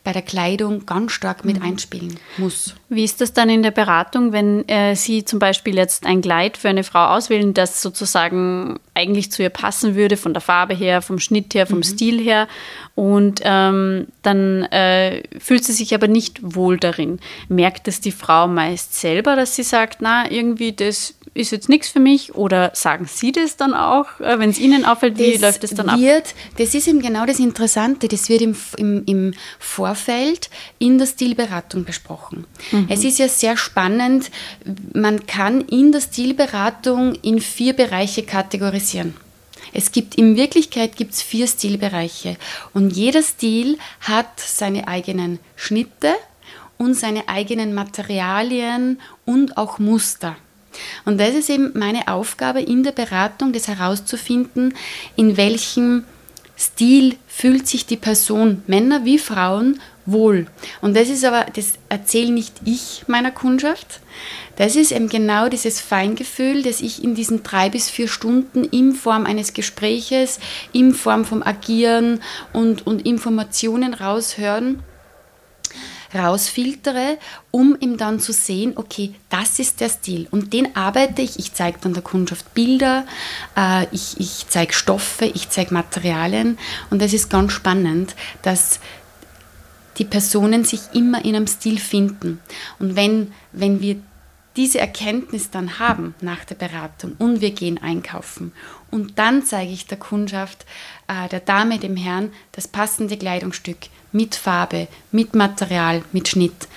bei 0.03 0.11
der 0.11 0.21
Kleidung 0.21 0.85
ganz 0.85 1.13
stark 1.13 1.45
mit 1.45 1.59
mhm. 1.59 1.65
einspielen 1.65 2.19
muss. 2.37 2.75
Wie 2.89 3.03
ist 3.03 3.21
das 3.21 3.33
dann 3.33 3.49
in 3.49 3.63
der 3.63 3.71
Beratung, 3.71 4.33
wenn 4.33 4.67
äh, 4.67 4.95
Sie 4.95 5.23
zum 5.23 5.39
Beispiel 5.39 5.75
jetzt 5.75 6.05
ein 6.05 6.21
Kleid 6.21 6.57
für 6.57 6.69
eine 6.69 6.83
Frau 6.83 7.05
auswählen, 7.07 7.53
das 7.53 7.81
sozusagen 7.81 8.79
eigentlich 8.93 9.31
zu 9.31 9.41
ihr 9.41 9.49
passen 9.49 9.95
würde, 9.95 10.17
von 10.17 10.33
der 10.33 10.41
Farbe 10.41 10.73
her, 10.73 11.01
vom 11.01 11.19
Schnitt 11.19 11.53
her, 11.55 11.65
vom 11.65 11.77
mhm. 11.77 11.83
Stil 11.83 12.19
her, 12.19 12.47
und 12.95 13.41
ähm, 13.43 14.07
dann 14.21 14.63
äh, 14.63 15.23
fühlt 15.39 15.63
sie 15.63 15.73
sich 15.73 15.95
aber 15.95 16.07
nicht 16.07 16.39
wohl 16.43 16.77
darin. 16.77 17.19
Merkt 17.47 17.87
es 17.87 18.01
die 18.01 18.11
Frau 18.11 18.47
meist 18.47 18.99
selber, 18.99 19.35
dass 19.35 19.55
sie 19.55 19.63
sagt, 19.63 19.97
na, 20.01 20.29
irgendwie 20.29 20.73
das 20.73 21.15
ist 21.33 21.51
jetzt 21.51 21.69
nichts 21.69 21.89
für 21.89 21.99
mich 21.99 22.35
oder 22.35 22.71
sagen 22.75 23.05
Sie 23.05 23.31
das 23.31 23.57
dann 23.57 23.73
auch, 23.73 24.19
äh, 24.19 24.37
wenn 24.39 24.49
es 24.49 24.59
Ihnen 24.59 24.85
auffällt, 24.85 25.17
wie 25.17 25.31
das 25.31 25.41
läuft 25.41 25.63
es 25.63 25.73
dann 25.73 25.99
wird, 25.99 26.27
ab? 26.27 26.33
Das 26.57 26.75
ist 26.75 26.87
eben 26.87 27.01
genau 27.01 27.25
das 27.25 27.39
Interessante, 27.39 28.07
das 28.07 28.29
wird 28.29 28.41
im, 28.41 28.55
im, 28.77 29.03
im 29.05 29.33
Vorfeld 29.93 30.49
in 30.79 30.97
der 30.97 31.05
Stilberatung 31.05 31.85
besprochen. 31.85 32.45
Mhm. 32.71 32.87
Es 32.89 33.03
ist 33.03 33.19
ja 33.19 33.27
sehr 33.27 33.57
spannend, 33.57 34.31
man 34.93 35.25
kann 35.27 35.61
in 35.61 35.91
der 35.91 36.01
Stilberatung 36.01 37.13
in 37.21 37.39
vier 37.39 37.73
Bereiche 37.73 38.23
kategorisieren. 38.23 39.13
Es 39.71 39.91
gibt 39.91 40.15
in 40.15 40.35
Wirklichkeit 40.35 40.95
gibt's 40.95 41.21
vier 41.21 41.47
Stilbereiche 41.47 42.37
und 42.73 42.91
jeder 42.91 43.21
Stil 43.21 43.77
hat 44.01 44.39
seine 44.39 44.87
eigenen 44.87 45.39
Schnitte 45.55 46.13
und 46.77 46.95
seine 46.95 47.29
eigenen 47.29 47.73
Materialien 47.73 48.99
und 49.25 49.57
auch 49.57 49.79
Muster. 49.79 50.35
Und 51.05 51.19
das 51.19 51.35
ist 51.35 51.51
eben 51.51 51.71
meine 51.75 52.07
Aufgabe 52.07 52.61
in 52.61 52.83
der 52.83 52.93
Beratung, 52.93 53.53
das 53.53 53.67
herauszufinden, 53.67 54.73
in 55.15 55.37
welchem 55.37 56.03
Stil 56.63 57.17
fühlt 57.27 57.67
sich 57.67 57.85
die 57.85 57.97
Person, 57.97 58.63
Männer 58.67 59.03
wie 59.03 59.17
Frauen, 59.17 59.81
wohl. 60.05 60.47
Und 60.81 60.95
das 60.95 61.09
ist 61.09 61.25
aber, 61.25 61.45
das 61.55 61.73
erzähle 61.89 62.31
nicht 62.31 62.53
ich 62.65 63.03
meiner 63.07 63.31
Kundschaft. 63.31 63.99
Das 64.55 64.75
ist 64.75 64.91
eben 64.91 65.09
genau 65.09 65.49
dieses 65.49 65.81
Feingefühl, 65.81 66.61
das 66.63 66.81
ich 66.81 67.03
in 67.03 67.15
diesen 67.15 67.43
drei 67.43 67.69
bis 67.69 67.89
vier 67.89 68.07
Stunden 68.07 68.63
in 68.65 68.93
Form 68.93 69.25
eines 69.25 69.53
Gespräches, 69.53 70.39
in 70.71 70.93
Form 70.93 71.25
vom 71.25 71.43
Agieren 71.43 72.21
und, 72.53 72.85
und 72.85 73.05
Informationen 73.05 73.93
raushören 73.93 74.83
rausfiltere, 76.13 77.17
um 77.51 77.77
ihm 77.79 77.97
dann 77.97 78.19
zu 78.19 78.33
sehen, 78.33 78.73
okay, 78.75 79.13
das 79.29 79.59
ist 79.59 79.81
der 79.81 79.89
Stil. 79.89 80.27
Und 80.31 80.53
den 80.53 80.75
arbeite 80.75 81.21
ich. 81.21 81.39
Ich 81.39 81.53
zeige 81.53 81.79
dann 81.81 81.93
der 81.93 82.03
Kundschaft 82.03 82.53
Bilder, 82.53 83.05
äh, 83.55 83.85
ich, 83.91 84.19
ich 84.19 84.45
zeige 84.49 84.73
Stoffe, 84.73 85.25
ich 85.25 85.49
zeige 85.49 85.73
Materialien. 85.73 86.57
Und 86.89 87.01
das 87.01 87.13
ist 87.13 87.29
ganz 87.29 87.51
spannend, 87.53 88.15
dass 88.41 88.79
die 89.97 90.05
Personen 90.05 90.63
sich 90.63 90.81
immer 90.93 91.23
in 91.23 91.35
einem 91.35 91.47
Stil 91.47 91.79
finden. 91.79 92.39
Und 92.79 92.95
wenn, 92.95 93.31
wenn 93.51 93.81
wir 93.81 93.97
diese 94.55 94.79
Erkenntnis 94.79 95.49
dann 95.49 95.79
haben 95.79 96.13
nach 96.21 96.45
der 96.45 96.55
Beratung 96.55 97.15
und 97.17 97.41
wir 97.41 97.51
gehen 97.51 97.81
einkaufen 97.81 98.53
und 98.91 99.17
dann 99.17 99.43
zeige 99.43 99.71
ich 99.71 99.87
der 99.87 99.97
Kundschaft, 99.97 100.65
äh, 101.07 101.27
der 101.29 101.39
Dame, 101.39 101.79
dem 101.79 101.97
Herrn, 101.97 102.31
das 102.51 102.67
passende 102.67 103.17
Kleidungsstück 103.17 103.77
mit 104.13 104.35
Farbe, 104.35 104.87
mit 105.11 105.35
Material, 105.35 106.03
mit 106.11 106.29
Schnitt, 106.29 106.67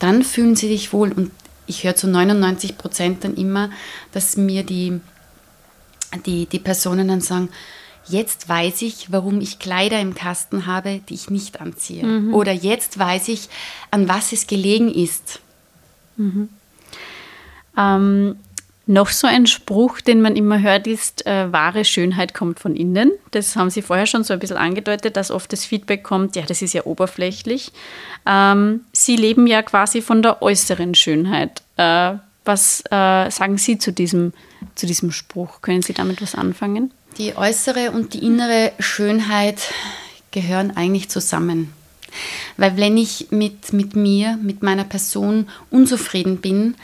dann 0.00 0.24
fühlen 0.24 0.56
sie 0.56 0.68
sich 0.68 0.92
wohl. 0.92 1.12
Und 1.12 1.30
ich 1.66 1.84
höre 1.84 1.94
zu 1.94 2.08
99 2.08 2.76
Prozent 2.76 3.22
dann 3.24 3.36
immer, 3.36 3.70
dass 4.12 4.36
mir 4.36 4.64
die, 4.64 5.00
die, 6.26 6.46
die 6.46 6.58
Personen 6.58 7.06
dann 7.08 7.20
sagen, 7.20 7.50
jetzt 8.06 8.48
weiß 8.48 8.82
ich, 8.82 9.12
warum 9.12 9.40
ich 9.40 9.58
Kleider 9.58 10.00
im 10.00 10.14
Kasten 10.14 10.66
habe, 10.66 11.00
die 11.08 11.14
ich 11.14 11.30
nicht 11.30 11.60
anziehe. 11.60 12.04
Mhm. 12.04 12.34
Oder 12.34 12.52
jetzt 12.52 12.98
weiß 12.98 13.28
ich, 13.28 13.48
an 13.90 14.08
was 14.08 14.32
es 14.32 14.46
gelegen 14.46 14.92
ist. 14.92 15.40
Mhm. 16.16 16.48
Ähm, 17.76 18.36
noch 18.90 19.10
so 19.10 19.26
ein 19.26 19.46
Spruch, 19.46 20.00
den 20.00 20.20
man 20.20 20.36
immer 20.36 20.60
hört, 20.60 20.86
ist, 20.86 21.24
äh, 21.24 21.52
wahre 21.52 21.84
Schönheit 21.84 22.34
kommt 22.34 22.58
von 22.58 22.74
innen. 22.74 23.12
Das 23.30 23.54
haben 23.54 23.70
Sie 23.70 23.82
vorher 23.82 24.06
schon 24.06 24.24
so 24.24 24.32
ein 24.32 24.40
bisschen 24.40 24.56
angedeutet, 24.56 25.16
dass 25.16 25.30
oft 25.30 25.52
das 25.52 25.64
Feedback 25.64 26.02
kommt, 26.02 26.34
ja, 26.34 26.42
das 26.42 26.60
ist 26.60 26.74
ja 26.74 26.84
oberflächlich. 26.84 27.72
Ähm, 28.26 28.80
Sie 28.92 29.16
leben 29.16 29.46
ja 29.46 29.62
quasi 29.62 30.02
von 30.02 30.22
der 30.22 30.42
äußeren 30.42 30.94
Schönheit. 30.94 31.62
Äh, 31.76 32.14
was 32.44 32.82
äh, 32.90 33.30
sagen 33.30 33.58
Sie 33.58 33.78
zu 33.78 33.92
diesem, 33.92 34.32
zu 34.74 34.86
diesem 34.86 35.12
Spruch? 35.12 35.62
Können 35.62 35.82
Sie 35.82 35.92
damit 35.92 36.20
was 36.20 36.34
anfangen? 36.34 36.90
Die 37.16 37.36
äußere 37.36 37.92
und 37.92 38.14
die 38.14 38.24
innere 38.24 38.72
Schönheit 38.80 39.72
gehören 40.32 40.76
eigentlich 40.76 41.08
zusammen. 41.08 41.72
Weil 42.56 42.76
wenn 42.76 42.96
ich 42.96 43.28
mit, 43.30 43.72
mit 43.72 43.94
mir, 43.94 44.36
mit 44.42 44.64
meiner 44.64 44.84
Person 44.84 45.48
unzufrieden 45.70 46.38
bin, 46.38 46.74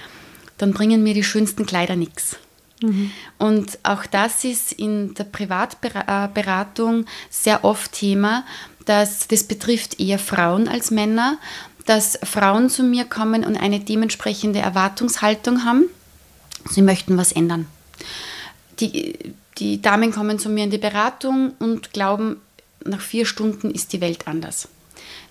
dann 0.58 0.72
bringen 0.72 1.02
mir 1.02 1.14
die 1.14 1.24
schönsten 1.24 1.66
Kleider 1.66 1.96
nichts. 1.96 2.36
Mhm. 2.82 3.10
Und 3.38 3.78
auch 3.82 4.06
das 4.06 4.44
ist 4.44 4.72
in 4.72 5.14
der 5.14 5.24
Privatberatung 5.24 7.06
sehr 7.30 7.64
oft 7.64 7.92
Thema, 7.92 8.44
dass 8.84 9.28
das 9.28 9.44
betrifft 9.44 10.00
eher 10.00 10.18
Frauen 10.18 10.68
als 10.68 10.90
Männer, 10.90 11.38
dass 11.86 12.18
Frauen 12.22 12.68
zu 12.68 12.82
mir 12.82 13.04
kommen 13.04 13.44
und 13.44 13.56
eine 13.56 13.80
dementsprechende 13.80 14.58
Erwartungshaltung 14.58 15.64
haben. 15.64 15.84
Sie 16.68 16.82
möchten 16.82 17.16
was 17.16 17.32
ändern. 17.32 17.66
Die, 18.80 19.34
die 19.58 19.80
Damen 19.80 20.12
kommen 20.12 20.38
zu 20.38 20.48
mir 20.48 20.64
in 20.64 20.70
die 20.70 20.78
Beratung 20.78 21.52
und 21.58 21.92
glauben, 21.92 22.36
nach 22.84 23.00
vier 23.00 23.26
Stunden 23.26 23.70
ist 23.70 23.92
die 23.92 24.00
Welt 24.00 24.26
anders. 24.26 24.68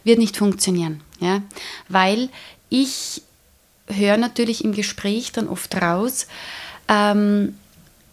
Wird 0.03 0.20
nicht 0.20 0.38
funktionieren, 0.38 1.01
ja? 1.20 1.41
weil 1.89 2.29
ich 2.70 3.22
höre 3.88 4.18
natürlich 4.18 4.63
im 4.63 4.74
Gespräch 4.74 5.32
dann 5.32 5.48
oft 5.48 5.75
raus, 5.82 6.27
ähm, 6.88 7.56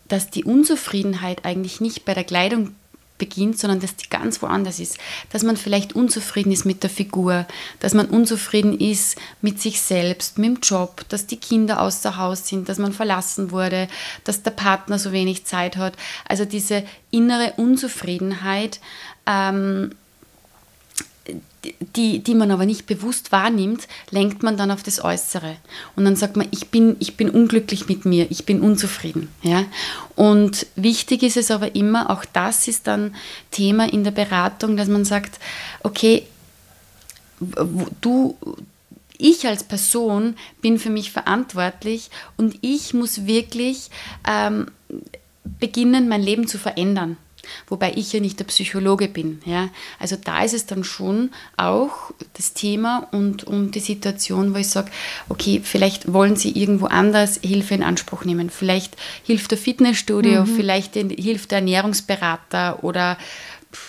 dass 0.08 0.30
die 0.30 0.44
Unzufriedenheit 0.44 1.44
eigentlich 1.44 1.80
nicht 1.80 2.04
bei 2.04 2.14
der 2.14 2.24
Kleidung 2.24 2.74
beginnt, 3.22 3.56
sondern 3.56 3.78
dass 3.78 3.94
die 3.94 4.10
ganz 4.10 4.42
woanders 4.42 4.80
ist. 4.80 4.98
Dass 5.30 5.44
man 5.44 5.56
vielleicht 5.56 5.94
unzufrieden 5.94 6.50
ist 6.50 6.64
mit 6.64 6.82
der 6.82 6.90
Figur, 6.90 7.46
dass 7.78 7.94
man 7.94 8.06
unzufrieden 8.06 8.76
ist 8.76 9.16
mit 9.40 9.60
sich 9.60 9.80
selbst, 9.80 10.38
mit 10.38 10.48
dem 10.48 10.60
Job, 10.60 11.04
dass 11.08 11.28
die 11.28 11.36
Kinder 11.36 11.80
außer 11.80 12.16
Haus 12.16 12.48
sind, 12.48 12.68
dass 12.68 12.78
man 12.78 12.92
verlassen 12.92 13.52
wurde, 13.52 13.86
dass 14.24 14.42
der 14.42 14.50
Partner 14.50 14.98
so 14.98 15.12
wenig 15.12 15.44
Zeit 15.44 15.76
hat. 15.76 15.94
Also 16.28 16.44
diese 16.44 16.82
innere 17.12 17.52
Unzufriedenheit 17.58 18.80
ähm, 19.26 19.94
die, 21.96 22.20
die 22.20 22.34
man 22.34 22.50
aber 22.50 22.66
nicht 22.66 22.86
bewusst 22.86 23.32
wahrnimmt, 23.32 23.86
lenkt 24.10 24.42
man 24.42 24.56
dann 24.56 24.70
auf 24.70 24.82
das 24.82 25.02
Äußere. 25.02 25.56
Und 25.96 26.04
dann 26.04 26.16
sagt 26.16 26.36
man, 26.36 26.48
ich 26.50 26.68
bin, 26.68 26.96
ich 26.98 27.16
bin 27.16 27.30
unglücklich 27.30 27.88
mit 27.88 28.04
mir, 28.04 28.26
ich 28.30 28.44
bin 28.44 28.60
unzufrieden. 28.60 29.28
Ja? 29.42 29.64
Und 30.16 30.66
wichtig 30.76 31.22
ist 31.22 31.36
es 31.36 31.50
aber 31.50 31.74
immer, 31.74 32.10
auch 32.10 32.24
das 32.24 32.68
ist 32.68 32.86
dann 32.86 33.14
Thema 33.50 33.92
in 33.92 34.04
der 34.04 34.10
Beratung, 34.10 34.76
dass 34.76 34.88
man 34.88 35.04
sagt, 35.04 35.38
okay, 35.82 36.24
du, 38.00 38.36
ich 39.18 39.46
als 39.46 39.64
Person 39.64 40.36
bin 40.60 40.78
für 40.78 40.90
mich 40.90 41.12
verantwortlich 41.12 42.10
und 42.36 42.56
ich 42.60 42.92
muss 42.92 43.26
wirklich 43.26 43.90
ähm, 44.28 44.66
beginnen, 45.60 46.08
mein 46.08 46.22
Leben 46.22 46.48
zu 46.48 46.58
verändern. 46.58 47.16
Wobei 47.68 47.92
ich 47.96 48.12
ja 48.12 48.20
nicht 48.20 48.38
der 48.38 48.44
Psychologe 48.44 49.08
bin. 49.08 49.40
Ja? 49.44 49.68
Also 49.98 50.16
da 50.16 50.42
ist 50.44 50.54
es 50.54 50.66
dann 50.66 50.84
schon 50.84 51.30
auch 51.56 52.12
das 52.34 52.54
Thema 52.54 53.08
und 53.12 53.44
um 53.44 53.70
die 53.70 53.80
Situation, 53.80 54.54
wo 54.54 54.58
ich 54.58 54.68
sage, 54.68 54.90
okay, 55.28 55.60
vielleicht 55.62 56.12
wollen 56.12 56.36
Sie 56.36 56.50
irgendwo 56.50 56.86
anders 56.86 57.40
Hilfe 57.42 57.74
in 57.74 57.82
Anspruch 57.82 58.24
nehmen. 58.24 58.50
Vielleicht 58.50 58.96
hilft 59.24 59.50
der 59.50 59.58
Fitnessstudio, 59.58 60.42
mhm. 60.42 60.46
vielleicht 60.46 60.94
hilft 60.94 61.50
der 61.50 61.58
Ernährungsberater 61.58 62.84
oder 62.84 63.18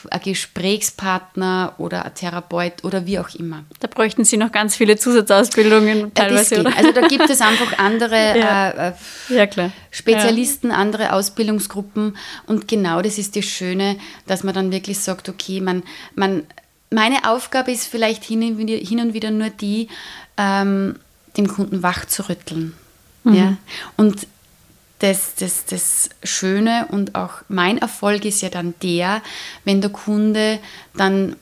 ein 0.10 0.22
Gesprächspartner 0.22 1.76
oder 1.78 2.06
ein 2.06 2.16
Therapeut 2.16 2.84
oder 2.84 3.06
wie 3.06 3.20
auch 3.20 3.30
immer. 3.36 3.64
Da 3.80 3.88
bräuchten 3.88 4.24
Sie 4.26 4.38
noch 4.38 4.52
ganz 4.52 4.76
viele 4.76 4.98
Zusatzausbildungen 4.98 6.14
teilweise. 6.14 6.62
Oder? 6.62 6.76
Also 6.78 6.92
da 6.92 7.08
gibt 7.08 7.30
es 7.30 7.42
einfach 7.42 7.78
andere 7.78 8.16
ja. 8.40 8.70
Äh, 8.70 8.94
äh 9.30 9.48
ja, 9.56 9.72
Spezialisten, 9.92 10.70
ja. 10.70 10.76
andere 10.76 11.14
Ausbildungsgruppen 11.14 12.18
und 12.48 12.68
genau 12.68 13.02
das 13.02 13.18
ist 13.18 13.36
das 13.36 13.46
Schöne, 13.46 13.98
dass 14.26 14.44
man 14.44 14.54
dann 14.54 14.72
wirklich 14.72 15.00
sagt, 15.00 15.30
okay, 15.30 15.62
man, 15.62 15.84
man, 16.16 16.44
meine 16.90 17.30
Aufgabe 17.30 17.72
ist 17.72 17.88
vielleicht 17.88 18.24
hin 18.24 18.44
und 18.44 18.58
wieder, 18.58 18.76
hin 18.76 19.00
und 19.00 19.14
wieder 19.14 19.32
nur 19.32 19.50
die, 19.50 19.90
ähm, 20.38 20.96
dem 21.38 21.48
Kunden 21.48 21.84
wach 21.84 22.06
zu 22.06 22.30
rütteln. 22.30 22.74
Mhm. 23.24 23.34
Ja? 23.34 23.58
Und 23.98 24.28
das, 25.04 25.36
das, 25.36 25.66
das 25.66 26.10
Schöne 26.24 26.88
und 26.90 27.14
auch 27.14 27.42
mein 27.50 27.78
Erfolg 27.78 28.24
ist 28.24 28.42
ja 28.42 28.48
dann 28.48 28.74
der, 28.82 29.22
wenn 29.66 29.82
der 29.82 29.90
Kunde 29.90 30.60
dann 30.96 31.36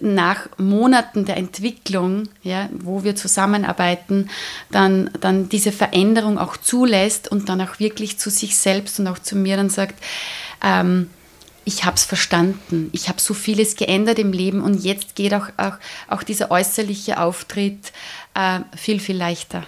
nach 0.00 0.48
Monaten 0.56 1.26
der 1.26 1.36
Entwicklung, 1.36 2.28
ja, 2.42 2.70
wo 2.72 3.04
wir 3.04 3.16
zusammenarbeiten, 3.16 4.30
dann, 4.70 5.10
dann 5.20 5.50
diese 5.50 5.72
Veränderung 5.72 6.38
auch 6.38 6.56
zulässt 6.56 7.30
und 7.30 7.50
dann 7.50 7.60
auch 7.60 7.80
wirklich 7.80 8.18
zu 8.18 8.30
sich 8.30 8.56
selbst 8.56 8.98
und 8.98 9.08
auch 9.08 9.18
zu 9.18 9.36
mir 9.36 9.58
dann 9.58 9.68
sagt, 9.68 10.02
ähm, 10.64 11.10
ich 11.66 11.84
habe 11.84 11.96
es 11.96 12.04
verstanden, 12.04 12.88
ich 12.92 13.10
habe 13.10 13.20
so 13.20 13.34
vieles 13.34 13.76
geändert 13.76 14.18
im 14.18 14.32
Leben 14.32 14.62
und 14.62 14.82
jetzt 14.82 15.16
geht 15.16 15.34
auch, 15.34 15.48
auch, 15.58 15.74
auch 16.08 16.22
dieser 16.22 16.50
äußerliche 16.50 17.20
Auftritt 17.20 17.92
äh, 18.34 18.60
viel, 18.74 19.00
viel 19.00 19.18
leichter. 19.18 19.66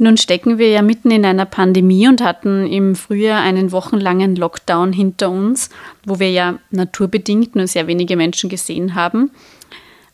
Nun 0.00 0.16
stecken 0.16 0.58
wir 0.58 0.70
ja 0.70 0.82
mitten 0.82 1.10
in 1.10 1.24
einer 1.24 1.44
Pandemie 1.44 2.06
und 2.06 2.22
hatten 2.22 2.66
im 2.66 2.94
Frühjahr 2.94 3.42
einen 3.42 3.72
wochenlangen 3.72 4.36
Lockdown 4.36 4.92
hinter 4.92 5.30
uns, 5.30 5.70
wo 6.04 6.20
wir 6.20 6.30
ja 6.30 6.58
naturbedingt 6.70 7.56
nur 7.56 7.66
sehr 7.66 7.88
wenige 7.88 8.16
Menschen 8.16 8.48
gesehen 8.48 8.94
haben. 8.94 9.32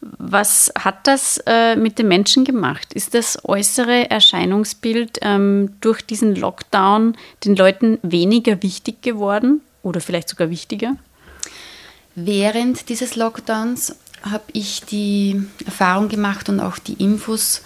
Was 0.01 0.73
hat 0.79 1.07
das 1.07 1.43
äh, 1.47 1.77
mit 1.77 1.99
den 1.99 2.09
Menschen 2.09 2.45
gemacht? 2.45 2.93
Ist 2.93 3.15
das 3.15 3.39
äußere 3.45 4.11
Erscheinungsbild 4.11 5.19
ähm, 5.23 5.71
durch 5.81 6.03
diesen 6.03 6.35
Lockdown 6.35 7.17
den 7.45 7.57
Leuten 7.57 7.99
weniger 8.03 8.63
wichtig 8.63 9.03
geworden 9.03 9.61
oder 9.83 10.01
vielleicht 10.01 10.29
sogar 10.29 10.51
wichtiger? 10.51 10.97
Während 12.15 12.89
dieses 12.89 13.17
Lockdowns 13.17 13.97
habe 14.23 14.45
ich 14.53 14.83
die 14.85 15.43
Erfahrung 15.65 16.09
gemacht 16.09 16.49
und 16.49 16.61
auch 16.61 16.79
die 16.79 17.03
Infos 17.03 17.63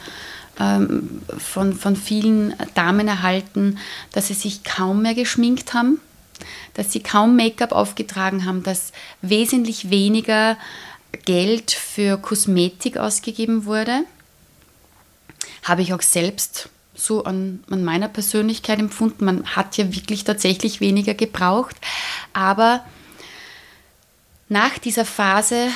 ähm, 0.58 1.22
von, 1.38 1.72
von 1.72 1.96
vielen 1.96 2.54
Damen 2.74 3.08
erhalten, 3.08 3.78
dass 4.12 4.28
sie 4.28 4.34
sich 4.34 4.64
kaum 4.64 5.02
mehr 5.02 5.14
geschminkt 5.14 5.74
haben, 5.74 6.00
dass 6.74 6.92
sie 6.92 7.00
kaum 7.00 7.36
Make-up 7.36 7.72
aufgetragen 7.72 8.44
haben, 8.44 8.62
dass 8.62 8.92
wesentlich 9.22 9.90
weniger 9.90 10.56
Geld 11.24 11.70
für 11.70 12.18
Kosmetik 12.18 12.96
ausgegeben 12.96 13.64
wurde. 13.64 14.04
Habe 15.62 15.82
ich 15.82 15.92
auch 15.92 16.02
selbst 16.02 16.68
so 16.94 17.24
an, 17.24 17.62
an, 17.70 17.84
meiner 17.84 18.08
Persönlichkeit 18.08 18.78
empfunden. 18.78 19.24
Man 19.24 19.46
hat 19.46 19.76
ja 19.76 19.94
wirklich 19.94 20.24
tatsächlich 20.24 20.80
weniger 20.80 21.14
gebraucht. 21.14 21.76
Aber 22.32 22.84
nach 24.48 24.78
dieser 24.78 25.04
Phase 25.04 25.68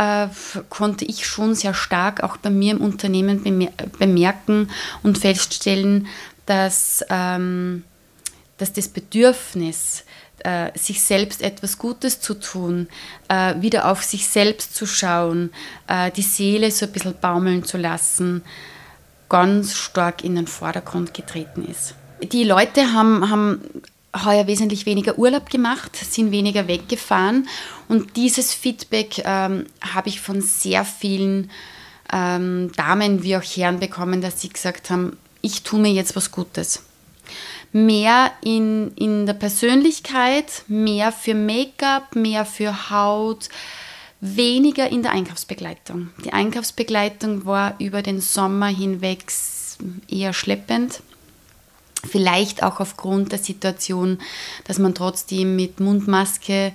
äh, 0.00 0.28
konnte 0.70 1.04
ich 1.04 1.26
schon 1.26 1.54
sehr 1.54 1.74
stark 1.74 2.22
auch 2.22 2.38
bei 2.38 2.48
mir 2.48 2.72
im 2.72 2.80
Unternehmen 2.80 3.68
bemerken 3.98 4.70
und 5.02 5.18
feststellen, 5.18 6.06
dass, 6.46 7.04
ähm, 7.10 7.84
dass 8.56 8.72
das 8.72 8.88
Bedürfnis, 8.88 10.04
äh, 10.38 10.70
sich 10.74 11.02
selbst 11.02 11.42
etwas 11.42 11.76
Gutes 11.76 12.18
zu 12.18 12.32
tun, 12.32 12.88
äh, 13.28 13.60
wieder 13.60 13.90
auf 13.90 14.02
sich 14.02 14.26
selbst 14.26 14.74
zu 14.74 14.86
schauen, 14.86 15.50
äh, 15.86 16.10
die 16.10 16.22
Seele 16.22 16.70
so 16.70 16.86
ein 16.86 16.92
bisschen 16.92 17.14
baumeln 17.20 17.62
zu 17.64 17.76
lassen, 17.76 18.42
ganz 19.28 19.76
stark 19.76 20.24
in 20.24 20.36
den 20.36 20.46
Vordergrund 20.46 21.12
getreten 21.12 21.68
ist. 21.70 21.94
Die 22.22 22.44
Leute 22.44 22.94
haben, 22.94 23.28
haben 23.28 23.60
heuer 24.24 24.46
wesentlich 24.46 24.86
weniger 24.86 25.18
Urlaub 25.18 25.50
gemacht, 25.50 25.96
sind 25.96 26.32
weniger 26.32 26.66
weggefahren 26.66 27.48
und 27.88 28.16
dieses 28.16 28.52
Feedback 28.52 29.22
ähm, 29.24 29.66
habe 29.80 30.08
ich 30.08 30.20
von 30.20 30.40
sehr 30.40 30.84
vielen 30.84 31.50
ähm, 32.12 32.72
Damen 32.76 33.22
wie 33.22 33.36
auch 33.36 33.42
Herren 33.42 33.78
bekommen, 33.78 34.20
dass 34.20 34.40
sie 34.40 34.48
gesagt 34.48 34.90
haben, 34.90 35.16
ich 35.42 35.62
tue 35.62 35.80
mir 35.80 35.92
jetzt 35.92 36.16
was 36.16 36.32
Gutes. 36.32 36.84
Mehr 37.72 38.32
in, 38.42 38.92
in 38.96 39.26
der 39.26 39.34
Persönlichkeit, 39.34 40.64
mehr 40.66 41.12
für 41.12 41.34
Make-up, 41.34 42.16
mehr 42.16 42.44
für 42.44 42.90
Haut, 42.90 43.48
weniger 44.20 44.88
in 44.90 45.02
der 45.02 45.12
Einkaufsbegleitung. 45.12 46.10
Die 46.24 46.32
Einkaufsbegleitung 46.32 47.46
war 47.46 47.76
über 47.78 48.02
den 48.02 48.20
Sommer 48.20 48.66
hinweg 48.66 49.24
eher 50.08 50.32
schleppend. 50.32 51.00
Vielleicht 52.08 52.62
auch 52.62 52.80
aufgrund 52.80 53.32
der 53.32 53.38
Situation, 53.38 54.18
dass 54.64 54.78
man 54.78 54.94
trotzdem 54.94 55.56
mit 55.56 55.80
Mundmaske 55.80 56.72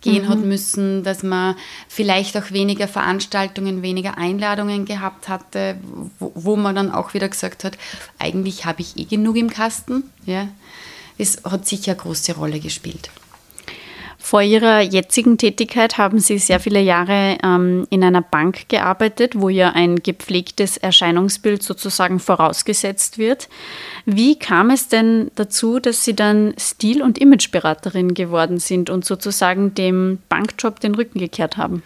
gehen 0.00 0.24
mhm. 0.24 0.28
hat 0.28 0.38
müssen, 0.38 1.02
dass 1.02 1.22
man 1.22 1.56
vielleicht 1.88 2.36
auch 2.36 2.50
weniger 2.52 2.86
Veranstaltungen, 2.86 3.82
weniger 3.82 4.18
Einladungen 4.18 4.84
gehabt 4.84 5.28
hatte, 5.28 5.78
wo, 6.18 6.32
wo 6.34 6.56
man 6.56 6.76
dann 6.76 6.92
auch 6.92 7.14
wieder 7.14 7.28
gesagt 7.28 7.64
hat, 7.64 7.76
eigentlich 8.18 8.66
habe 8.66 8.82
ich 8.82 8.96
eh 8.96 9.04
genug 9.04 9.36
im 9.36 9.50
Kasten. 9.50 10.04
Ja. 10.26 10.48
Es 11.18 11.42
hat 11.44 11.66
sicher 11.66 11.92
eine 11.92 12.00
große 12.00 12.36
Rolle 12.36 12.60
gespielt. 12.60 13.10
Vor 14.28 14.42
Ihrer 14.42 14.82
jetzigen 14.82 15.38
Tätigkeit 15.38 15.96
haben 15.96 16.18
Sie 16.18 16.36
sehr 16.36 16.60
viele 16.60 16.82
Jahre 16.82 17.38
ähm, 17.42 17.86
in 17.88 18.04
einer 18.04 18.20
Bank 18.20 18.68
gearbeitet, 18.68 19.40
wo 19.40 19.48
ja 19.48 19.70
ein 19.70 20.02
gepflegtes 20.02 20.76
Erscheinungsbild 20.76 21.62
sozusagen 21.62 22.20
vorausgesetzt 22.20 23.16
wird. 23.16 23.48
Wie 24.04 24.38
kam 24.38 24.68
es 24.68 24.88
denn 24.88 25.30
dazu, 25.36 25.80
dass 25.80 26.04
Sie 26.04 26.14
dann 26.14 26.52
Stil- 26.60 27.00
und 27.00 27.16
Imageberaterin 27.16 28.12
geworden 28.12 28.58
sind 28.58 28.90
und 28.90 29.06
sozusagen 29.06 29.72
dem 29.72 30.18
Bankjob 30.28 30.78
den 30.78 30.94
Rücken 30.94 31.20
gekehrt 31.20 31.56
haben? 31.56 31.82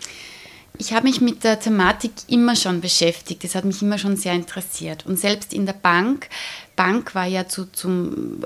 Ich 0.78 0.92
habe 0.92 1.06
mich 1.06 1.20
mit 1.20 1.44
der 1.44 1.60
Thematik 1.60 2.10
immer 2.26 2.56
schon 2.56 2.80
beschäftigt. 2.80 3.44
Das 3.44 3.54
hat 3.54 3.64
mich 3.64 3.82
immer 3.82 3.98
schon 3.98 4.16
sehr 4.16 4.32
interessiert. 4.32 5.06
Und 5.06 5.16
selbst 5.16 5.52
in 5.52 5.64
der 5.64 5.74
Bank, 5.74 6.28
Bank 6.74 7.14
war 7.14 7.26
ja 7.26 7.46
zu, 7.46 7.70
zum, 7.70 8.38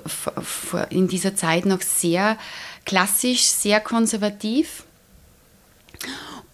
in 0.91 1.09
dieser 1.09 1.35
Zeit 1.35 1.65
noch 1.65 1.81
sehr 1.81 2.37
klassisch, 2.87 3.43
sehr 3.43 3.81
konservativ. 3.81 4.85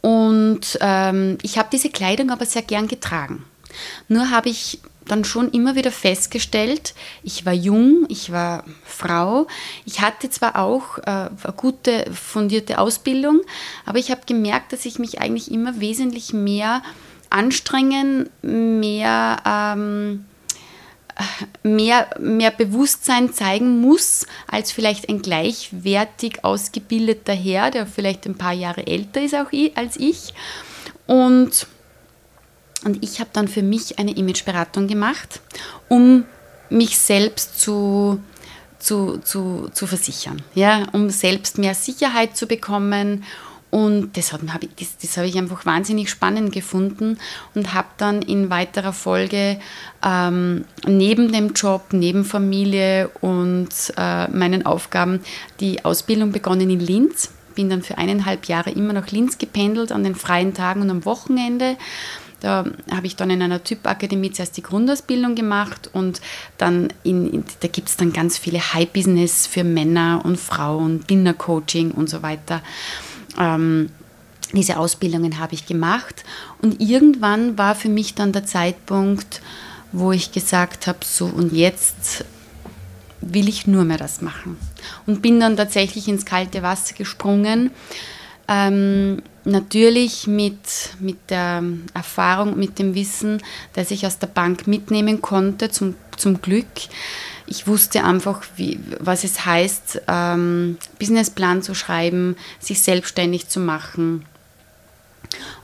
Und 0.01 0.79
ähm, 0.81 1.38
ich 1.42 1.59
habe 1.59 1.68
diese 1.71 1.90
Kleidung 1.90 2.31
aber 2.31 2.45
sehr 2.45 2.62
gern 2.62 2.88
getragen. 2.88 3.45
Nur 4.09 4.31
habe 4.31 4.49
ich 4.49 4.81
dann 5.07 5.25
schon 5.25 5.51
immer 5.51 5.75
wieder 5.75 5.90
festgestellt, 5.90 6.95
ich 7.23 7.45
war 7.45 7.53
jung, 7.53 8.07
ich 8.09 8.31
war 8.31 8.64
Frau, 8.85 9.47
ich 9.85 10.01
hatte 10.01 10.31
zwar 10.31 10.57
auch 10.57 10.99
äh, 10.99 11.03
eine 11.07 11.55
gute 11.57 12.11
fundierte 12.12 12.79
Ausbildung, 12.79 13.40
aber 13.85 13.99
ich 13.99 14.11
habe 14.11 14.23
gemerkt, 14.27 14.73
dass 14.73 14.87
ich 14.87 14.99
mich 14.99 15.21
eigentlich 15.21 15.51
immer 15.51 15.81
wesentlich 15.81 16.33
mehr 16.33 16.83
anstrengen, 17.31 18.31
mehr 18.42 19.42
ähm, 19.45 20.25
mehr, 21.63 22.09
mehr 22.19 22.51
Bewusstsein 22.51 23.33
zeigen 23.33 23.81
muss 23.81 24.27
als 24.47 24.73
vielleicht 24.73 25.09
ein 25.09 25.23
gleichwertig 25.23 26.45
ausgebildeter 26.45 27.35
Herr, 27.35 27.71
der 27.71 27.87
vielleicht 27.87 28.27
ein 28.27 28.37
paar 28.37 28.53
Jahre 28.53 28.87
älter 28.87 29.23
ist 29.23 29.35
auch 29.35 29.53
als 29.75 29.97
ich. 29.97 30.35
Und, 31.07 31.67
und 32.85 33.03
ich 33.03 33.21
habe 33.21 33.31
dann 33.33 33.49
für 33.49 33.63
mich 33.63 33.99
eine 33.99 34.13
Imageberatung 34.17 34.87
gemacht, 34.87 35.41
um 35.89 36.25
mich 36.71 36.99
selbst 36.99 37.61
zu, 37.61 38.21
zu, 38.79 39.19
zu, 39.19 39.69
zu 39.73 39.87
versichern, 39.87 40.43
ja, 40.55 40.87
um 40.93 41.11
selbst 41.11 41.59
mehr 41.59 41.75
Sicherheit 41.75 42.37
zu 42.37 42.47
bekommen, 42.47 43.25
Und 43.73 44.19
das, 44.19 44.35
hat, 44.35 44.43
das, 44.79 44.99
das 44.99 45.17
habe 45.17 45.27
ich 45.29 45.39
einfach 45.39 45.65
wahnsinnig 45.65 46.11
spannend 46.11 46.53
gefunden 46.53 47.17
und 47.55 47.73
habe 47.73 47.89
dann 47.97 48.21
in 48.21 48.51
weiterer 48.51 48.93
Folge 48.93 49.59
ähm, 50.05 50.67
neben 50.87 51.33
dem 51.33 51.55
Job, 51.55 51.87
neben 51.93 52.27
Familie 52.27 53.09
und 53.23 53.71
äh, 53.97 54.29
meinen 54.29 54.67
Aufgaben 54.67 55.21
die 55.61 55.87
Ausbildung 55.87 56.33
begonnen 56.33 56.69
in 56.69 56.81
Linz. 56.81 57.31
Bin 57.55 57.71
dann 57.71 57.81
für 57.81 57.97
eineinhalb 57.97 58.45
Jahre 58.45 58.73
immer 58.73 58.93
nach 58.93 59.11
Linz 59.11 59.39
gependelt, 59.39 59.91
an 59.91 60.05
den 60.05 60.17
freien 60.17 60.53
Tagen 60.53 60.83
und 60.83 60.91
am 60.91 61.07
Wochenende. 61.07 61.79
Da 62.41 62.67
habe 62.91 63.07
ich 63.07 63.17
dann 63.17 63.31
in 63.31 63.41
einer 63.41 63.65
Typakademie 63.65 64.33
zuerst 64.33 64.59
die 64.59 64.63
Grundausbildung 64.63 65.35
gemacht 65.35 65.89
und 65.95 66.21
dann 66.59 66.93
in, 67.05 67.33
in 67.33 67.45
da 67.61 67.69
gibt 67.69 67.89
es 67.89 67.97
dann 67.97 68.13
ganz 68.13 68.37
viele 68.37 68.59
High-Business 68.59 69.47
für 69.47 69.65
Männer 69.65 70.21
und 70.25 70.39
Frauen, 70.39 71.07
Dinner-Coaching 71.07 71.93
und 71.93 72.11
so 72.11 72.23
weiter. 72.23 72.61
Ähm, 73.38 73.90
diese 74.53 74.77
Ausbildungen 74.79 75.38
habe 75.38 75.55
ich 75.55 75.66
gemacht 75.66 76.25
und 76.61 76.81
irgendwann 76.81 77.57
war 77.57 77.75
für 77.75 77.88
mich 77.88 78.14
dann 78.14 78.33
der 78.33 78.45
Zeitpunkt, 78.45 79.40
wo 79.92 80.12
ich 80.12 80.33
gesagt 80.33 80.87
habe, 80.87 80.99
so 81.03 81.27
und 81.27 81.53
jetzt 81.53 82.25
will 83.21 83.49
ich 83.49 83.66
nur 83.66 83.85
mehr 83.85 83.99
das 83.99 84.21
machen. 84.21 84.57
Und 85.07 85.23
bin 85.23 85.40
dann 85.40 85.57
tatsächlich 85.57 86.09
ins 86.09 86.27
kalte 86.27 86.62
Wasser 86.62 86.95
gesprungen. 86.95 87.71
Ähm, 88.49 89.23
natürlich 89.45 90.27
mit, 90.27 90.90
mit 90.99 91.31
der 91.31 91.62
Erfahrung, 91.95 92.59
mit 92.59 92.79
dem 92.79 92.95
Wissen, 92.95 93.40
das 93.75 93.90
ich 93.90 94.07
aus 94.07 94.18
der 94.18 94.27
Bank 94.27 94.66
mitnehmen 94.66 95.23
konnte, 95.23 95.71
zum, 95.71 95.95
zum 96.16 96.42
Glück 96.42 96.66
ich 97.53 97.67
wusste 97.67 98.03
einfach, 98.03 98.43
wie, 98.57 98.81
was 98.99 99.25
es 99.25 99.45
heißt, 99.45 100.03
ähm, 100.09 100.79
Businessplan 100.99 101.62
zu 101.62 101.75
schreiben, 101.75 102.35
sich 102.59 102.81
selbstständig 102.81 103.49
zu 103.49 103.61
machen. 103.61 104.25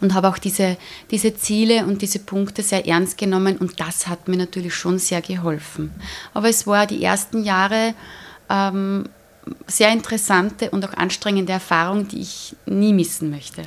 Und 0.03 0.12
habe 0.12 0.29
auch 0.29 0.37
diese, 0.37 0.77
diese 1.11 1.35
Ziele 1.35 1.87
und 1.87 2.03
diese 2.03 2.18
Punkte 2.18 2.62
sehr 2.62 2.87
ernst 2.87 3.16
genommen 3.16 3.57
und 3.57 3.81
das 3.81 4.07
hat 4.07 4.29
mir 4.29 4.37
natürlich 4.37 4.74
schon 4.74 4.98
sehr 4.98 5.22
geholfen. 5.22 5.90
Aber 6.35 6.51
es 6.51 6.66
war 6.66 6.87
die 6.87 7.03
ersten 7.03 7.42
Jahre 7.42 7.94
ähm, 8.51 9.09
sehr 9.66 9.90
interessante 9.90 10.70
und 10.70 10.85
auch 10.85 10.92
anstrengende 10.92 11.53
Erfahrung, 11.53 12.07
die 12.07 12.20
ich 12.20 12.55
nie 12.66 12.92
missen 12.92 13.31
möchte. 13.31 13.62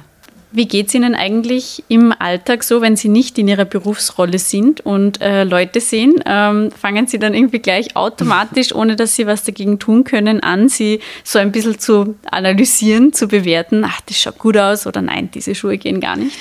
Wie 0.53 0.67
geht 0.67 0.87
es 0.87 0.93
Ihnen 0.93 1.15
eigentlich 1.15 1.83
im 1.87 2.13
Alltag 2.17 2.63
so, 2.63 2.81
wenn 2.81 2.97
Sie 2.97 3.07
nicht 3.07 3.37
in 3.37 3.47
Ihrer 3.47 3.63
Berufsrolle 3.63 4.37
sind 4.37 4.81
und 4.81 5.21
äh, 5.21 5.45
Leute 5.45 5.79
sehen? 5.79 6.15
Ähm, 6.25 6.71
fangen 6.71 7.07
Sie 7.07 7.19
dann 7.19 7.33
irgendwie 7.33 7.59
gleich 7.59 7.95
automatisch, 7.95 8.75
ohne 8.75 8.97
dass 8.97 9.15
Sie 9.15 9.25
was 9.25 9.43
dagegen 9.43 9.79
tun 9.79 10.03
können, 10.03 10.41
an, 10.43 10.67
Sie 10.67 10.99
so 11.23 11.39
ein 11.39 11.53
bisschen 11.53 11.79
zu 11.79 12.15
analysieren, 12.29 13.13
zu 13.13 13.27
bewerten, 13.27 13.85
ach, 13.85 14.01
das 14.01 14.19
schaut 14.19 14.39
gut 14.39 14.57
aus 14.57 14.85
oder 14.85 15.01
nein, 15.01 15.29
diese 15.33 15.55
Schuhe 15.55 15.77
gehen 15.77 16.01
gar 16.01 16.17
nicht? 16.17 16.37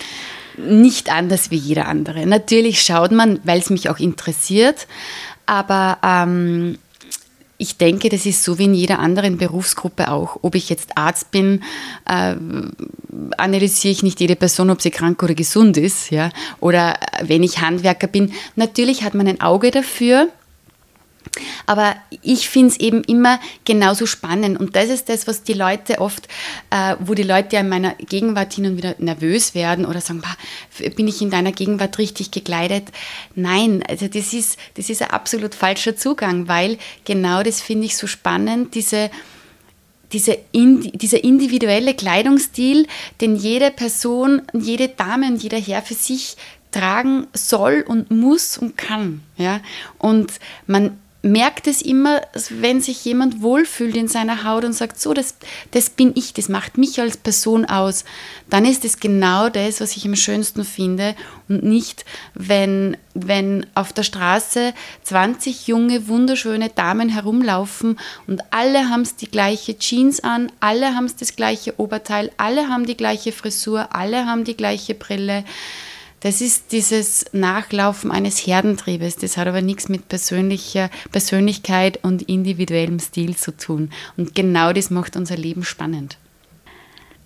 Nicht 0.56 1.12
anders 1.12 1.52
wie 1.52 1.56
jeder 1.56 1.86
andere. 1.86 2.26
Natürlich 2.26 2.82
schaut 2.82 3.12
man, 3.12 3.38
weil 3.44 3.60
es 3.60 3.70
mich 3.70 3.88
auch 3.88 4.00
interessiert, 4.00 4.88
aber 5.46 5.98
ähm, 6.02 6.78
ich 7.60 7.76
denke, 7.76 8.08
das 8.08 8.24
ist 8.24 8.42
so 8.42 8.58
wie 8.58 8.64
in 8.64 8.74
jeder 8.74 9.00
anderen 9.00 9.36
Berufsgruppe 9.36 10.10
auch. 10.10 10.38
Ob 10.40 10.54
ich 10.54 10.70
jetzt 10.70 10.96
Arzt 10.96 11.30
bin, 11.30 11.62
äh, 12.06 12.34
analysiere 13.36 13.92
ich 13.92 14.02
nicht 14.02 14.18
jede 14.18 14.34
Person, 14.34 14.70
ob 14.70 14.80
sie 14.80 14.90
krank 14.90 15.22
oder 15.22 15.34
gesund 15.34 15.76
ist. 15.76 16.10
Ja? 16.10 16.30
Oder 16.60 16.98
wenn 17.22 17.42
ich 17.42 17.60
Handwerker 17.60 18.06
bin, 18.06 18.32
natürlich 18.56 19.02
hat 19.02 19.12
man 19.12 19.28
ein 19.28 19.42
Auge 19.42 19.70
dafür 19.70 20.28
aber 21.66 21.96
ich 22.22 22.48
finde 22.48 22.70
es 22.70 22.80
eben 22.80 23.04
immer 23.04 23.40
genauso 23.64 24.06
spannend. 24.06 24.58
Und 24.58 24.74
das 24.76 24.88
ist 24.88 25.08
das, 25.08 25.26
was 25.26 25.42
die 25.42 25.52
Leute 25.52 26.00
oft, 26.00 26.26
äh, 26.70 26.96
wo 26.98 27.14
die 27.14 27.22
Leute 27.22 27.56
ja 27.56 27.60
in 27.60 27.68
meiner 27.68 27.94
Gegenwart 27.94 28.52
hin 28.52 28.66
und 28.66 28.76
wieder 28.76 28.94
nervös 28.98 29.54
werden 29.54 29.86
oder 29.86 30.00
sagen, 30.00 30.22
bin 30.96 31.08
ich 31.08 31.22
in 31.22 31.30
deiner 31.30 31.52
Gegenwart 31.52 31.98
richtig 31.98 32.30
gekleidet? 32.30 32.88
Nein, 33.34 33.82
also 33.88 34.08
das 34.08 34.32
ist, 34.32 34.58
das 34.74 34.90
ist 34.90 35.02
ein 35.02 35.10
absolut 35.10 35.54
falscher 35.54 35.96
Zugang, 35.96 36.48
weil 36.48 36.78
genau 37.04 37.42
das 37.42 37.60
finde 37.60 37.86
ich 37.86 37.96
so 37.96 38.06
spannend, 38.06 38.74
diese, 38.74 39.10
diese 40.12 40.38
in, 40.52 40.80
dieser 40.92 41.22
individuelle 41.22 41.94
Kleidungsstil, 41.94 42.86
den 43.20 43.36
jede 43.36 43.70
Person, 43.70 44.42
jede 44.52 44.88
Dame 44.88 45.28
und 45.28 45.42
jeder 45.42 45.58
Herr 45.58 45.82
für 45.82 45.94
sich 45.94 46.36
tragen 46.70 47.26
soll 47.32 47.84
und 47.86 48.10
muss 48.10 48.58
und 48.58 48.76
kann. 48.76 49.22
Ja? 49.36 49.60
Und 49.98 50.32
man 50.66 50.98
merkt 51.22 51.66
es 51.66 51.82
immer, 51.82 52.22
wenn 52.48 52.80
sich 52.80 53.04
jemand 53.04 53.42
wohlfühlt 53.42 53.94
in 53.94 54.08
seiner 54.08 54.44
Haut 54.44 54.64
und 54.64 54.72
sagt, 54.72 55.00
so, 55.00 55.12
das, 55.12 55.34
das 55.70 55.90
bin 55.90 56.12
ich, 56.14 56.32
das 56.32 56.48
macht 56.48 56.78
mich 56.78 57.00
als 57.00 57.16
Person 57.18 57.66
aus, 57.66 58.04
dann 58.48 58.64
ist 58.64 58.84
es 58.84 59.00
genau 59.00 59.50
das, 59.50 59.80
was 59.80 59.96
ich 59.96 60.06
am 60.06 60.16
schönsten 60.16 60.64
finde 60.64 61.14
und 61.48 61.62
nicht, 61.62 62.04
wenn, 62.34 62.96
wenn 63.12 63.66
auf 63.74 63.92
der 63.92 64.02
Straße 64.02 64.72
20 65.02 65.66
junge, 65.66 66.08
wunderschöne 66.08 66.70
Damen 66.70 67.10
herumlaufen 67.10 67.98
und 68.26 68.42
alle 68.50 68.88
haben 68.88 69.06
die 69.20 69.30
gleiche 69.30 69.78
Jeans 69.78 70.20
an, 70.20 70.50
alle 70.60 70.94
haben 70.94 71.10
das 71.18 71.36
gleiche 71.36 71.78
Oberteil, 71.78 72.30
alle 72.38 72.68
haben 72.68 72.86
die 72.86 72.96
gleiche 72.96 73.32
Frisur, 73.32 73.94
alle 73.94 74.26
haben 74.26 74.44
die 74.44 74.56
gleiche 74.56 74.94
Brille. 74.94 75.44
Das 76.20 76.42
ist 76.42 76.72
dieses 76.72 77.24
Nachlaufen 77.32 78.10
eines 78.10 78.46
Herdentriebes. 78.46 79.16
Das 79.16 79.38
hat 79.38 79.48
aber 79.48 79.62
nichts 79.62 79.88
mit 79.88 80.08
persönlicher 80.08 80.90
Persönlichkeit 81.10 81.98
und 82.02 82.22
individuellem 82.22 82.98
Stil 82.98 83.36
zu 83.36 83.56
tun. 83.56 83.90
Und 84.18 84.34
genau 84.34 84.72
das 84.74 84.90
macht 84.90 85.16
unser 85.16 85.36
Leben 85.36 85.64
spannend. 85.64 86.18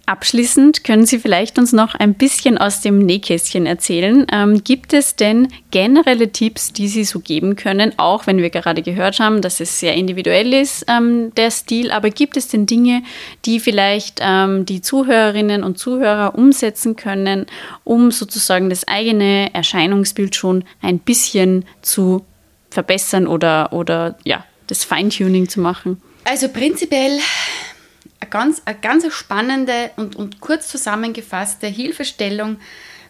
Abschließend 0.07 0.85
können 0.85 1.07
Sie 1.07 1.19
vielleicht 1.19 1.59
uns 1.59 1.73
noch 1.73 1.95
ein 1.95 2.13
bisschen 2.13 2.59
aus 2.59 2.83
dem 2.83 2.99
Nähkästchen 2.99 3.65
erzählen. 3.65 4.27
Ähm, 4.31 4.63
gibt 4.63 4.93
es 4.93 5.17
denn 5.17 5.49
generelle 5.71 6.31
Tipps, 6.31 6.75
die 6.75 6.89
Sie 6.89 7.05
so 7.05 7.21
geben 7.21 7.57
können, 7.57 7.95
auch 7.97 8.27
wenn 8.27 8.37
wir 8.37 8.51
gerade 8.51 8.83
gehört 8.83 9.19
haben, 9.19 9.41
dass 9.41 9.61
es 9.61 9.81
sehr 9.81 9.95
individuell 9.95 10.53
ist, 10.53 10.85
ähm, 10.89 11.33
der 11.37 11.51
Stil, 11.51 11.91
aber 11.91 12.11
gibt 12.11 12.37
es 12.37 12.49
denn 12.49 12.67
Dinge, 12.67 13.03
die 13.47 13.61
vielleicht 13.61 14.21
ähm, 14.21 14.67
die 14.67 14.83
Zuhörerinnen 14.83 15.65
und 15.65 15.79
Zuhörer 15.79 16.35
umsetzen 16.35 16.97
können, 16.97 17.47
um 17.83 18.11
sozusagen 18.11 18.69
das 18.69 18.87
eigene 18.87 19.55
Erscheinungsbild 19.55 20.37
schon 20.37 20.65
ein 20.83 20.99
bisschen 20.99 21.65
zu 21.81 22.27
verbessern 22.71 23.27
oder, 23.27 23.73
oder 23.73 24.19
ja, 24.25 24.45
das 24.67 24.85
Feintuning 24.85 25.49
zu 25.49 25.61
machen? 25.61 26.03
Also 26.25 26.49
prinzipiell 26.49 27.19
eine 28.21 28.31
ganz, 28.31 28.63
eine 28.65 28.79
ganz 28.79 29.13
spannende 29.13 29.91
und, 29.97 30.17
und 30.17 30.41
kurz 30.41 30.69
zusammengefasste 30.69 31.67
Hilfestellung, 31.67 32.59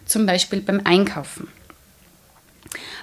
zum 0.07 0.27
Beispiel 0.27 0.61
beim 0.61 0.81
Einkaufen. 0.85 1.49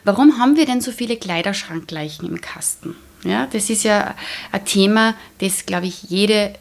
Warum 0.04 0.38
haben 0.38 0.56
wir 0.56 0.66
denn 0.66 0.82
so 0.82 0.92
viele 0.92 1.18
Kleiderschrankgleichen 1.18 2.28
im 2.28 2.42
Kasten? 2.42 2.96
Ja, 3.24 3.48
das 3.52 3.70
ist 3.70 3.84
ja 3.84 4.16
ein 4.52 4.66
Thema, 4.66 5.14
das, 5.40 5.66
glaube 5.66 5.86
ich, 5.86 6.04
jede 6.04 6.54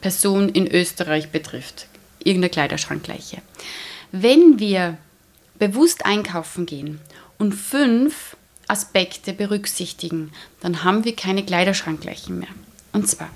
Person 0.00 0.48
in 0.48 0.66
Österreich 0.66 1.30
betrifft. 1.30 1.86
Irgendeine 2.20 2.50
Kleiderschrankgleiche. 2.50 3.38
Wenn 4.10 4.58
wir 4.58 4.96
bewusst 5.58 6.06
einkaufen 6.06 6.66
gehen 6.66 7.00
und 7.36 7.52
fünf 7.52 8.36
Aspekte 8.68 9.32
berücksichtigen, 9.32 10.32
dann 10.60 10.84
haben 10.84 11.04
wir 11.04 11.14
keine 11.14 11.44
Kleiderschrankgleichen 11.44 12.38
mehr. 12.38 12.48
Und 12.92 13.08
zwar 13.08 13.30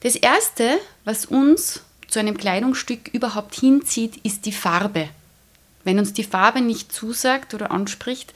das 0.00 0.16
Erste, 0.16 0.78
was 1.04 1.26
uns 1.26 1.82
zu 2.08 2.18
einem 2.18 2.36
Kleidungsstück 2.36 3.08
überhaupt 3.12 3.54
hinzieht, 3.54 4.16
ist 4.24 4.46
die 4.46 4.52
Farbe. 4.52 5.08
Wenn 5.84 5.98
uns 5.98 6.12
die 6.12 6.24
Farbe 6.24 6.60
nicht 6.60 6.92
zusagt 6.92 7.54
oder 7.54 7.70
anspricht, 7.70 8.34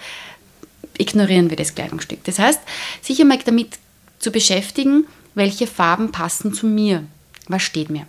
ignorieren 0.97 1.51
wir 1.51 1.57
das 1.57 1.75
Kleidungsstück. 1.75 2.25
Das 2.25 2.39
heißt, 2.39 2.61
sich 3.03 3.21
einmal 3.21 3.39
damit 3.45 3.79
zu 4.19 4.31
beschäftigen, 4.31 5.07
welche 5.35 5.67
Farben 5.67 6.13
passen 6.13 6.55
zu 6.55 6.67
mir. 6.67 7.05
Was 7.49 7.63
steht 7.63 7.91
mir? 7.91 8.07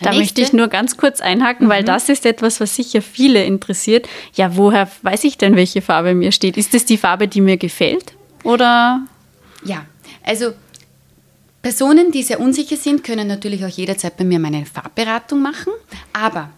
Der 0.00 0.10
da 0.10 0.10
nächste, 0.10 0.18
möchte 0.18 0.40
ich 0.42 0.52
nur 0.52 0.68
ganz 0.68 0.96
kurz 0.96 1.20
einhaken, 1.20 1.66
mhm. 1.66 1.70
weil 1.70 1.84
das 1.84 2.08
ist 2.08 2.26
etwas, 2.26 2.60
was 2.60 2.74
sicher 2.74 3.00
viele 3.00 3.44
interessiert. 3.44 4.08
Ja, 4.34 4.56
woher 4.56 4.90
weiß 5.02 5.24
ich 5.24 5.38
denn, 5.38 5.54
welche 5.54 5.82
Farbe 5.82 6.14
mir 6.14 6.32
steht? 6.32 6.56
Ist 6.56 6.74
es 6.74 6.84
die 6.84 6.98
Farbe, 6.98 7.28
die 7.28 7.40
mir 7.40 7.56
gefällt? 7.56 8.12
Oder? 8.42 9.02
Ja, 9.64 9.86
also 10.24 10.52
Personen, 11.64 12.12
die 12.12 12.22
sehr 12.22 12.40
unsicher 12.40 12.76
sind, 12.76 13.02
können 13.02 13.26
natürlich 13.26 13.64
auch 13.64 13.70
jederzeit 13.70 14.18
bei 14.18 14.24
mir 14.24 14.38
meine 14.38 14.66
Farbberatung 14.66 15.40
machen. 15.40 15.72
Aber 16.12 16.50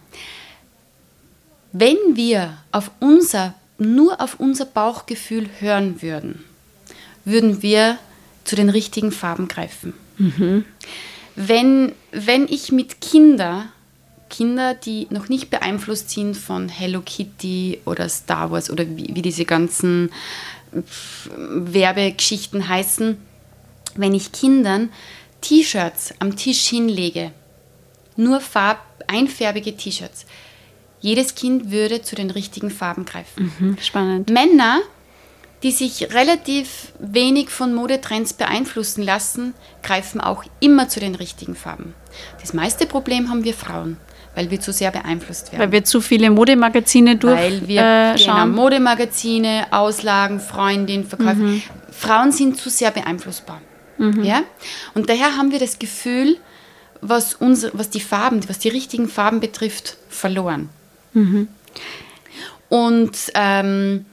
wenn 1.71 1.95
wir 2.15 2.57
auf 2.73 2.91
unser, 2.99 3.53
nur 3.77 4.19
auf 4.19 4.37
unser 4.37 4.65
Bauchgefühl 4.65 5.47
hören 5.61 6.01
würden, 6.01 6.43
würden 7.23 7.61
wir 7.61 7.97
zu 8.43 8.57
den 8.57 8.67
richtigen 8.67 9.13
Farben 9.13 9.47
greifen. 9.47 9.93
Mhm. 10.17 10.65
Wenn, 11.37 11.93
wenn 12.11 12.49
ich 12.49 12.73
mit 12.73 12.99
Kindern, 12.99 13.69
Kinder, 14.29 14.73
die 14.73 15.07
noch 15.09 15.29
nicht 15.29 15.49
beeinflusst 15.49 16.09
sind 16.09 16.35
von 16.35 16.67
Hello 16.67 16.99
Kitty 16.99 17.79
oder 17.85 18.09
Star 18.09 18.51
Wars 18.51 18.69
oder 18.69 18.85
wie, 18.97 19.15
wie 19.15 19.21
diese 19.21 19.45
ganzen 19.45 20.09
Werbegeschichten 20.73 22.67
heißen, 22.67 23.17
wenn 23.97 24.13
ich 24.13 24.31
Kindern 24.31 24.89
T-Shirts 25.41 26.13
am 26.19 26.35
Tisch 26.35 26.67
hinlege 26.67 27.31
nur 28.17 28.41
farb 28.41 28.79
einfärbige 29.07 29.77
T-Shirts. 29.77 30.25
Jedes 30.99 31.35
Kind 31.35 31.71
würde 31.71 32.01
zu 32.01 32.15
den 32.15 32.31
richtigen 32.31 32.71
Farben 32.71 33.05
greifen. 33.05 33.51
Mhm, 33.59 33.77
spannend. 33.79 34.29
Männer, 34.29 34.79
die 35.63 35.71
sich 35.71 36.13
relativ 36.13 36.91
wenig 36.99 37.49
von 37.49 37.73
Modetrends 37.73 38.33
beeinflussen 38.33 39.03
lassen, 39.03 39.53
greifen 39.83 40.19
auch 40.19 40.43
immer 40.59 40.89
zu 40.89 40.99
den 40.99 41.15
richtigen 41.15 41.55
Farben. 41.55 41.93
Das 42.41 42.53
meiste 42.53 42.87
Problem 42.87 43.29
haben 43.29 43.43
wir 43.43 43.53
Frauen, 43.53 43.97
weil 44.33 44.49
wir 44.49 44.59
zu 44.59 44.73
sehr 44.73 44.91
beeinflusst 44.91 45.51
werden. 45.51 45.61
Weil 45.61 45.71
wir 45.71 45.83
zu 45.83 46.01
viele 46.01 46.31
Modemagazine 46.31 47.15
durchschauen. 47.15 47.61
Weil 47.61 47.67
wir 47.67 47.81
äh, 47.81 48.17
genau, 48.17 48.37
schauen. 48.37 48.51
Modeemagazine, 48.55 49.67
Auslagen, 49.71 50.39
Freundin, 50.39 51.05
Verkauf. 51.05 51.35
Mhm. 51.35 51.61
Frauen 51.91 52.31
sind 52.31 52.57
zu 52.57 52.71
sehr 52.71 52.91
beeinflussbar. 52.91 53.61
Ja? 54.23 54.43
Und 54.93 55.09
daher 55.09 55.37
haben 55.37 55.51
wir 55.51 55.59
das 55.59 55.79
Gefühl, 55.79 56.37
was, 57.01 57.35
unsere, 57.35 57.77
was 57.77 57.89
die 57.89 57.99
Farben, 57.99 58.47
was 58.49 58.59
die 58.59 58.69
richtigen 58.69 59.07
Farben 59.07 59.39
betrifft, 59.39 59.97
verloren. 60.09 60.69
Mhm. 61.13 61.47
Und 62.69 63.15
ähm, 63.35 64.05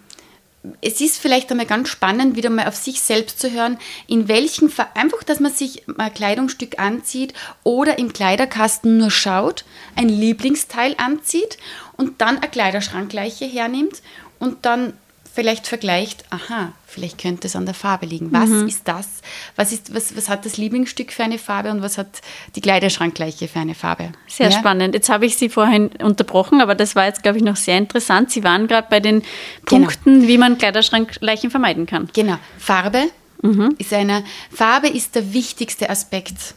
es 0.80 1.00
ist 1.00 1.18
vielleicht 1.18 1.50
einmal 1.50 1.66
ganz 1.66 1.88
spannend, 1.88 2.36
wieder 2.36 2.50
mal 2.50 2.66
auf 2.66 2.76
sich 2.76 3.00
selbst 3.00 3.38
zu 3.38 3.50
hören, 3.50 3.78
in 4.06 4.28
welchen, 4.28 4.70
Fa- 4.70 4.88
einfach, 4.94 5.22
dass 5.22 5.40
man 5.40 5.52
sich 5.52 5.82
ein 5.98 6.14
Kleidungsstück 6.14 6.78
anzieht 6.78 7.34
oder 7.64 7.98
im 7.98 8.12
Kleiderkasten 8.12 8.96
nur 8.96 9.10
schaut, 9.10 9.64
ein 9.96 10.08
Lieblingsteil 10.08 10.94
anzieht 10.96 11.58
und 11.96 12.20
dann 12.20 12.38
eine 12.38 12.48
Kleiderschrankgleiche 12.48 13.44
hernimmt 13.44 14.02
und 14.38 14.64
dann 14.64 14.94
vielleicht 15.34 15.66
vergleicht, 15.66 16.24
aha, 16.30 16.72
vielleicht 16.86 17.18
könnte 17.18 17.48
es 17.48 17.56
an 17.56 17.66
der 17.66 17.74
Farbe 17.74 18.06
liegen. 18.06 18.32
Was 18.32 18.48
Mhm. 18.48 18.68
ist 18.68 18.86
das? 18.86 19.08
Was, 19.56 19.72
ist, 19.72 19.92
was, 19.94 20.16
was 20.16 20.28
hat 20.28 20.44
das 20.46 20.56
Lieblingsstück 20.56 21.12
für 21.12 21.24
eine 21.24 21.38
Farbe 21.38 21.70
und 21.72 21.82
was 21.82 21.98
hat 21.98 22.22
die 22.54 22.60
Kleiderschrankgleiche 22.60 23.48
für 23.48 23.58
eine 23.58 23.74
Farbe? 23.74 24.12
Sehr 24.28 24.50
Ja? 24.50 24.58
spannend. 24.58 24.94
Jetzt 24.94 25.08
habe 25.08 25.26
ich 25.26 25.36
Sie 25.36 25.48
vorhin 25.48 25.88
unterbrochen, 26.00 26.60
aber 26.60 26.74
das 26.76 26.94
war 26.94 27.06
jetzt, 27.06 27.22
glaube 27.24 27.38
ich, 27.38 27.44
noch 27.44 27.56
sehr 27.56 27.78
interessant. 27.78 28.30
Sie 28.30 28.44
waren 28.44 28.68
gerade 28.68 28.86
bei 28.88 29.00
den 29.00 29.22
Punkten, 29.66 30.28
wie 30.28 30.38
man 30.38 30.56
Kleiderschrankleichen 30.56 31.50
vermeiden 31.50 31.86
kann. 31.86 32.08
Genau. 32.14 32.36
Farbe 32.58 33.02
ist 33.78 33.92
eine 33.92 34.24
Farbe 34.50 34.88
ist 34.88 35.14
der 35.16 35.34
wichtigste 35.34 35.90
Aspekt 35.90 36.54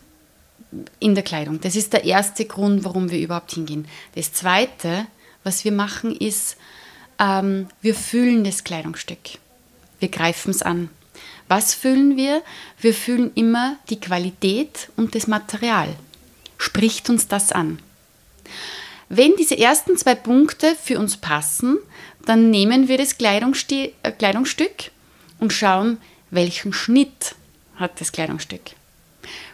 in 1.00 1.16
der 1.16 1.24
Kleidung. 1.24 1.60
Das 1.60 1.76
ist 1.76 1.92
der 1.94 2.06
erste 2.06 2.46
Grund, 2.46 2.84
warum 2.86 3.10
wir 3.12 3.20
überhaupt 3.20 3.54
hingehen. 3.54 3.88
Das 4.16 4.32
zweite, 4.32 5.06
was 5.44 5.66
wir 5.66 5.72
machen, 5.74 6.16
ist, 6.16 6.56
ähm, 7.20 7.68
wir 7.82 7.96
fühlen 7.96 8.44
das 8.44 8.64
Kleidungsstück. 8.64 9.40
Wir 10.00 10.10
greifen 10.10 10.52
es 10.52 10.62
an. 10.62 10.90
Was 11.48 11.74
fühlen 11.74 12.18
wir? 12.18 12.44
Wir 12.80 12.94
fühlen 12.94 13.32
immer 13.36 13.78
die 13.90 14.00
Qualität 14.00 14.90
und 14.98 15.16
das 15.16 15.28
Material. 15.28 15.96
Spricht 16.58 17.10
uns 17.10 17.28
das 17.28 17.52
an? 17.52 17.80
Wenn 19.10 19.36
diese 19.38 19.58
ersten 19.58 19.96
zwei 19.98 20.16
Punkte 20.16 20.76
für 20.76 21.00
uns 21.00 21.18
passen, 21.18 21.78
dann 22.26 22.50
nehmen 22.50 22.90
wir 22.90 22.98
das 22.98 23.14
äh, 23.14 23.92
Kleidungsstück 24.12 24.92
und 25.40 25.54
schauen, 25.54 25.98
welchen 26.30 26.74
Schnitt 26.74 27.36
hat 27.78 28.02
das 28.02 28.12
Kleidungsstück. 28.12 28.62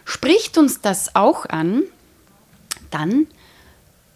Spricht 0.04 0.58
uns 0.58 0.80
das 0.80 1.14
auch 1.14 1.46
an, 1.46 1.84
dann 2.90 3.28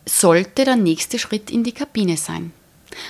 sollte 0.04 0.64
der 0.64 0.76
nächste 0.76 1.18
Schritt 1.18 1.50
in 1.50 1.62
die 1.62 1.72
Kabine 1.72 2.16
sein. 2.16 2.52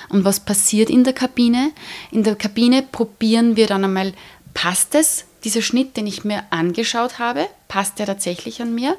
Und 0.09 0.25
was 0.25 0.39
passiert 0.39 0.89
in 0.89 1.03
der 1.03 1.13
Kabine? 1.13 1.71
In 2.11 2.23
der 2.23 2.35
Kabine 2.35 2.81
probieren 2.83 3.55
wir 3.55 3.67
dann 3.67 3.83
einmal, 3.83 4.13
passt 4.53 4.95
es, 4.95 5.25
dieser 5.43 5.61
Schnitt, 5.61 5.95
den 5.95 6.07
ich 6.07 6.23
mir 6.23 6.43
angeschaut 6.49 7.19
habe, 7.19 7.47
passt 7.67 7.99
der 7.99 8.05
tatsächlich 8.05 8.61
an 8.61 8.75
mir? 8.75 8.97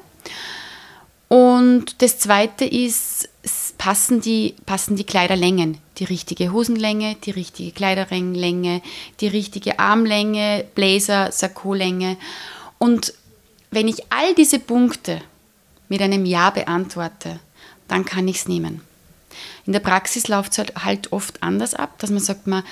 Und 1.27 2.01
das 2.01 2.19
zweite 2.19 2.65
ist, 2.65 3.29
passen 3.77 4.21
die, 4.21 4.55
passen 4.65 4.95
die 4.95 5.05
Kleiderlängen, 5.05 5.77
die 5.97 6.03
richtige 6.03 6.51
Hosenlänge, 6.51 7.15
die 7.23 7.31
richtige 7.31 7.71
Kleiderlänge, 7.71 8.81
die 9.21 9.27
richtige 9.27 9.79
Armlänge, 9.79 10.65
Blazer, 10.75 11.31
Sakkolänge. 11.31 12.17
Und 12.79 13.13
wenn 13.71 13.87
ich 13.87 14.11
all 14.11 14.35
diese 14.35 14.59
Punkte 14.59 15.21
mit 15.89 16.01
einem 16.01 16.25
Ja 16.25 16.49
beantworte, 16.49 17.39
dann 17.87 18.05
kann 18.05 18.27
ich 18.27 18.37
es 18.37 18.47
nehmen. 18.47 18.81
In 19.65 19.73
der 19.73 19.79
Praxis 19.79 20.27
läuft 20.27 20.53
es 20.53 20.57
halt, 20.57 20.75
halt 20.83 21.11
oft 21.11 21.41
anders 21.43 21.73
ab, 21.73 21.99
dass 21.99 22.09
man 22.09 22.19
sagt, 22.19 22.47
man, 22.47 22.63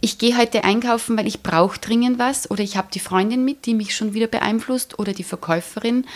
ich 0.00 0.18
gehe 0.18 0.36
heute 0.36 0.64
einkaufen, 0.64 1.16
weil 1.18 1.26
ich 1.26 1.42
brauche 1.42 1.78
dringend 1.78 2.18
was 2.18 2.50
oder 2.50 2.62
ich 2.62 2.76
habe 2.76 2.88
die 2.92 3.00
Freundin 3.00 3.44
mit, 3.44 3.66
die 3.66 3.74
mich 3.74 3.96
schon 3.96 4.14
wieder 4.14 4.28
beeinflusst 4.28 4.98
oder 4.98 5.12
die 5.12 5.24
Verkäuferin 5.24 6.06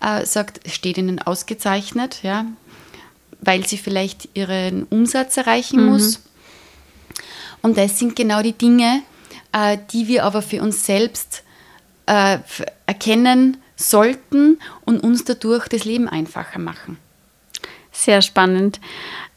äh, 0.00 0.26
sagt, 0.26 0.60
es 0.64 0.74
steht 0.74 0.98
ihnen 0.98 1.20
ausgezeichnet, 1.20 2.20
ja, 2.22 2.46
weil 3.40 3.66
sie 3.66 3.78
vielleicht 3.78 4.28
ihren 4.34 4.84
Umsatz 4.84 5.36
erreichen 5.36 5.86
muss. 5.86 6.20
Und 7.62 7.78
das 7.78 7.98
sind 7.98 8.16
genau 8.16 8.42
die 8.42 8.52
Dinge, 8.52 9.02
äh, 9.52 9.78
die 9.92 10.08
wir 10.08 10.24
aber 10.24 10.42
für 10.42 10.62
uns 10.62 10.84
selbst 10.84 11.42
äh, 12.06 12.38
erkennen 12.86 13.56
sollten 13.76 14.58
und 14.84 15.00
uns 15.00 15.24
dadurch 15.24 15.68
das 15.68 15.84
Leben 15.84 16.08
einfacher 16.08 16.58
machen. 16.58 16.98
Sehr 18.00 18.22
spannend. 18.22 18.80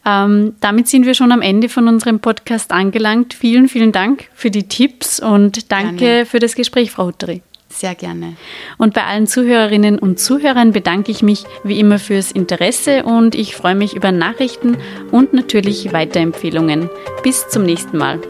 Ähm, 0.06 0.54
damit 0.60 0.88
sind 0.88 1.04
wir 1.04 1.14
schon 1.14 1.32
am 1.32 1.42
Ende 1.42 1.68
von 1.68 1.86
unserem 1.86 2.20
Podcast 2.20 2.72
angelangt. 2.72 3.34
Vielen, 3.34 3.68
vielen 3.68 3.92
Dank 3.92 4.28
für 4.34 4.50
die 4.50 4.68
Tipps 4.68 5.20
und 5.20 5.70
danke 5.70 5.96
Gerne. 5.96 6.26
für 6.26 6.38
das 6.38 6.54
Gespräch, 6.54 6.90
Frau 6.90 7.06
Hutteri. 7.06 7.42
Sehr 7.68 7.94
gerne. 7.94 8.36
Und 8.78 8.94
bei 8.94 9.04
allen 9.04 9.26
Zuhörerinnen 9.26 9.98
und 9.98 10.18
Zuhörern 10.18 10.72
bedanke 10.72 11.10
ich 11.10 11.22
mich 11.22 11.44
wie 11.62 11.78
immer 11.78 11.98
fürs 11.98 12.32
Interesse 12.32 13.02
und 13.02 13.34
ich 13.34 13.54
freue 13.54 13.74
mich 13.74 13.94
über 13.94 14.12
Nachrichten 14.12 14.78
und 15.10 15.34
natürlich 15.34 15.92
Weiterempfehlungen. 15.92 16.88
Bis 17.22 17.48
zum 17.48 17.64
nächsten 17.64 17.98
Mal. 17.98 18.20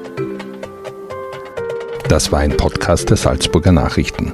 Das 2.08 2.32
war 2.32 2.40
ein 2.40 2.56
Podcast 2.56 3.10
der 3.10 3.16
Salzburger 3.16 3.72
Nachrichten. 3.72 4.32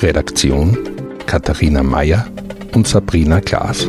Redaktion 0.00 0.78
Katharina 1.26 1.82
Mayer 1.82 2.26
und 2.72 2.86
Sabrina 2.86 3.40
Klaas. 3.40 3.88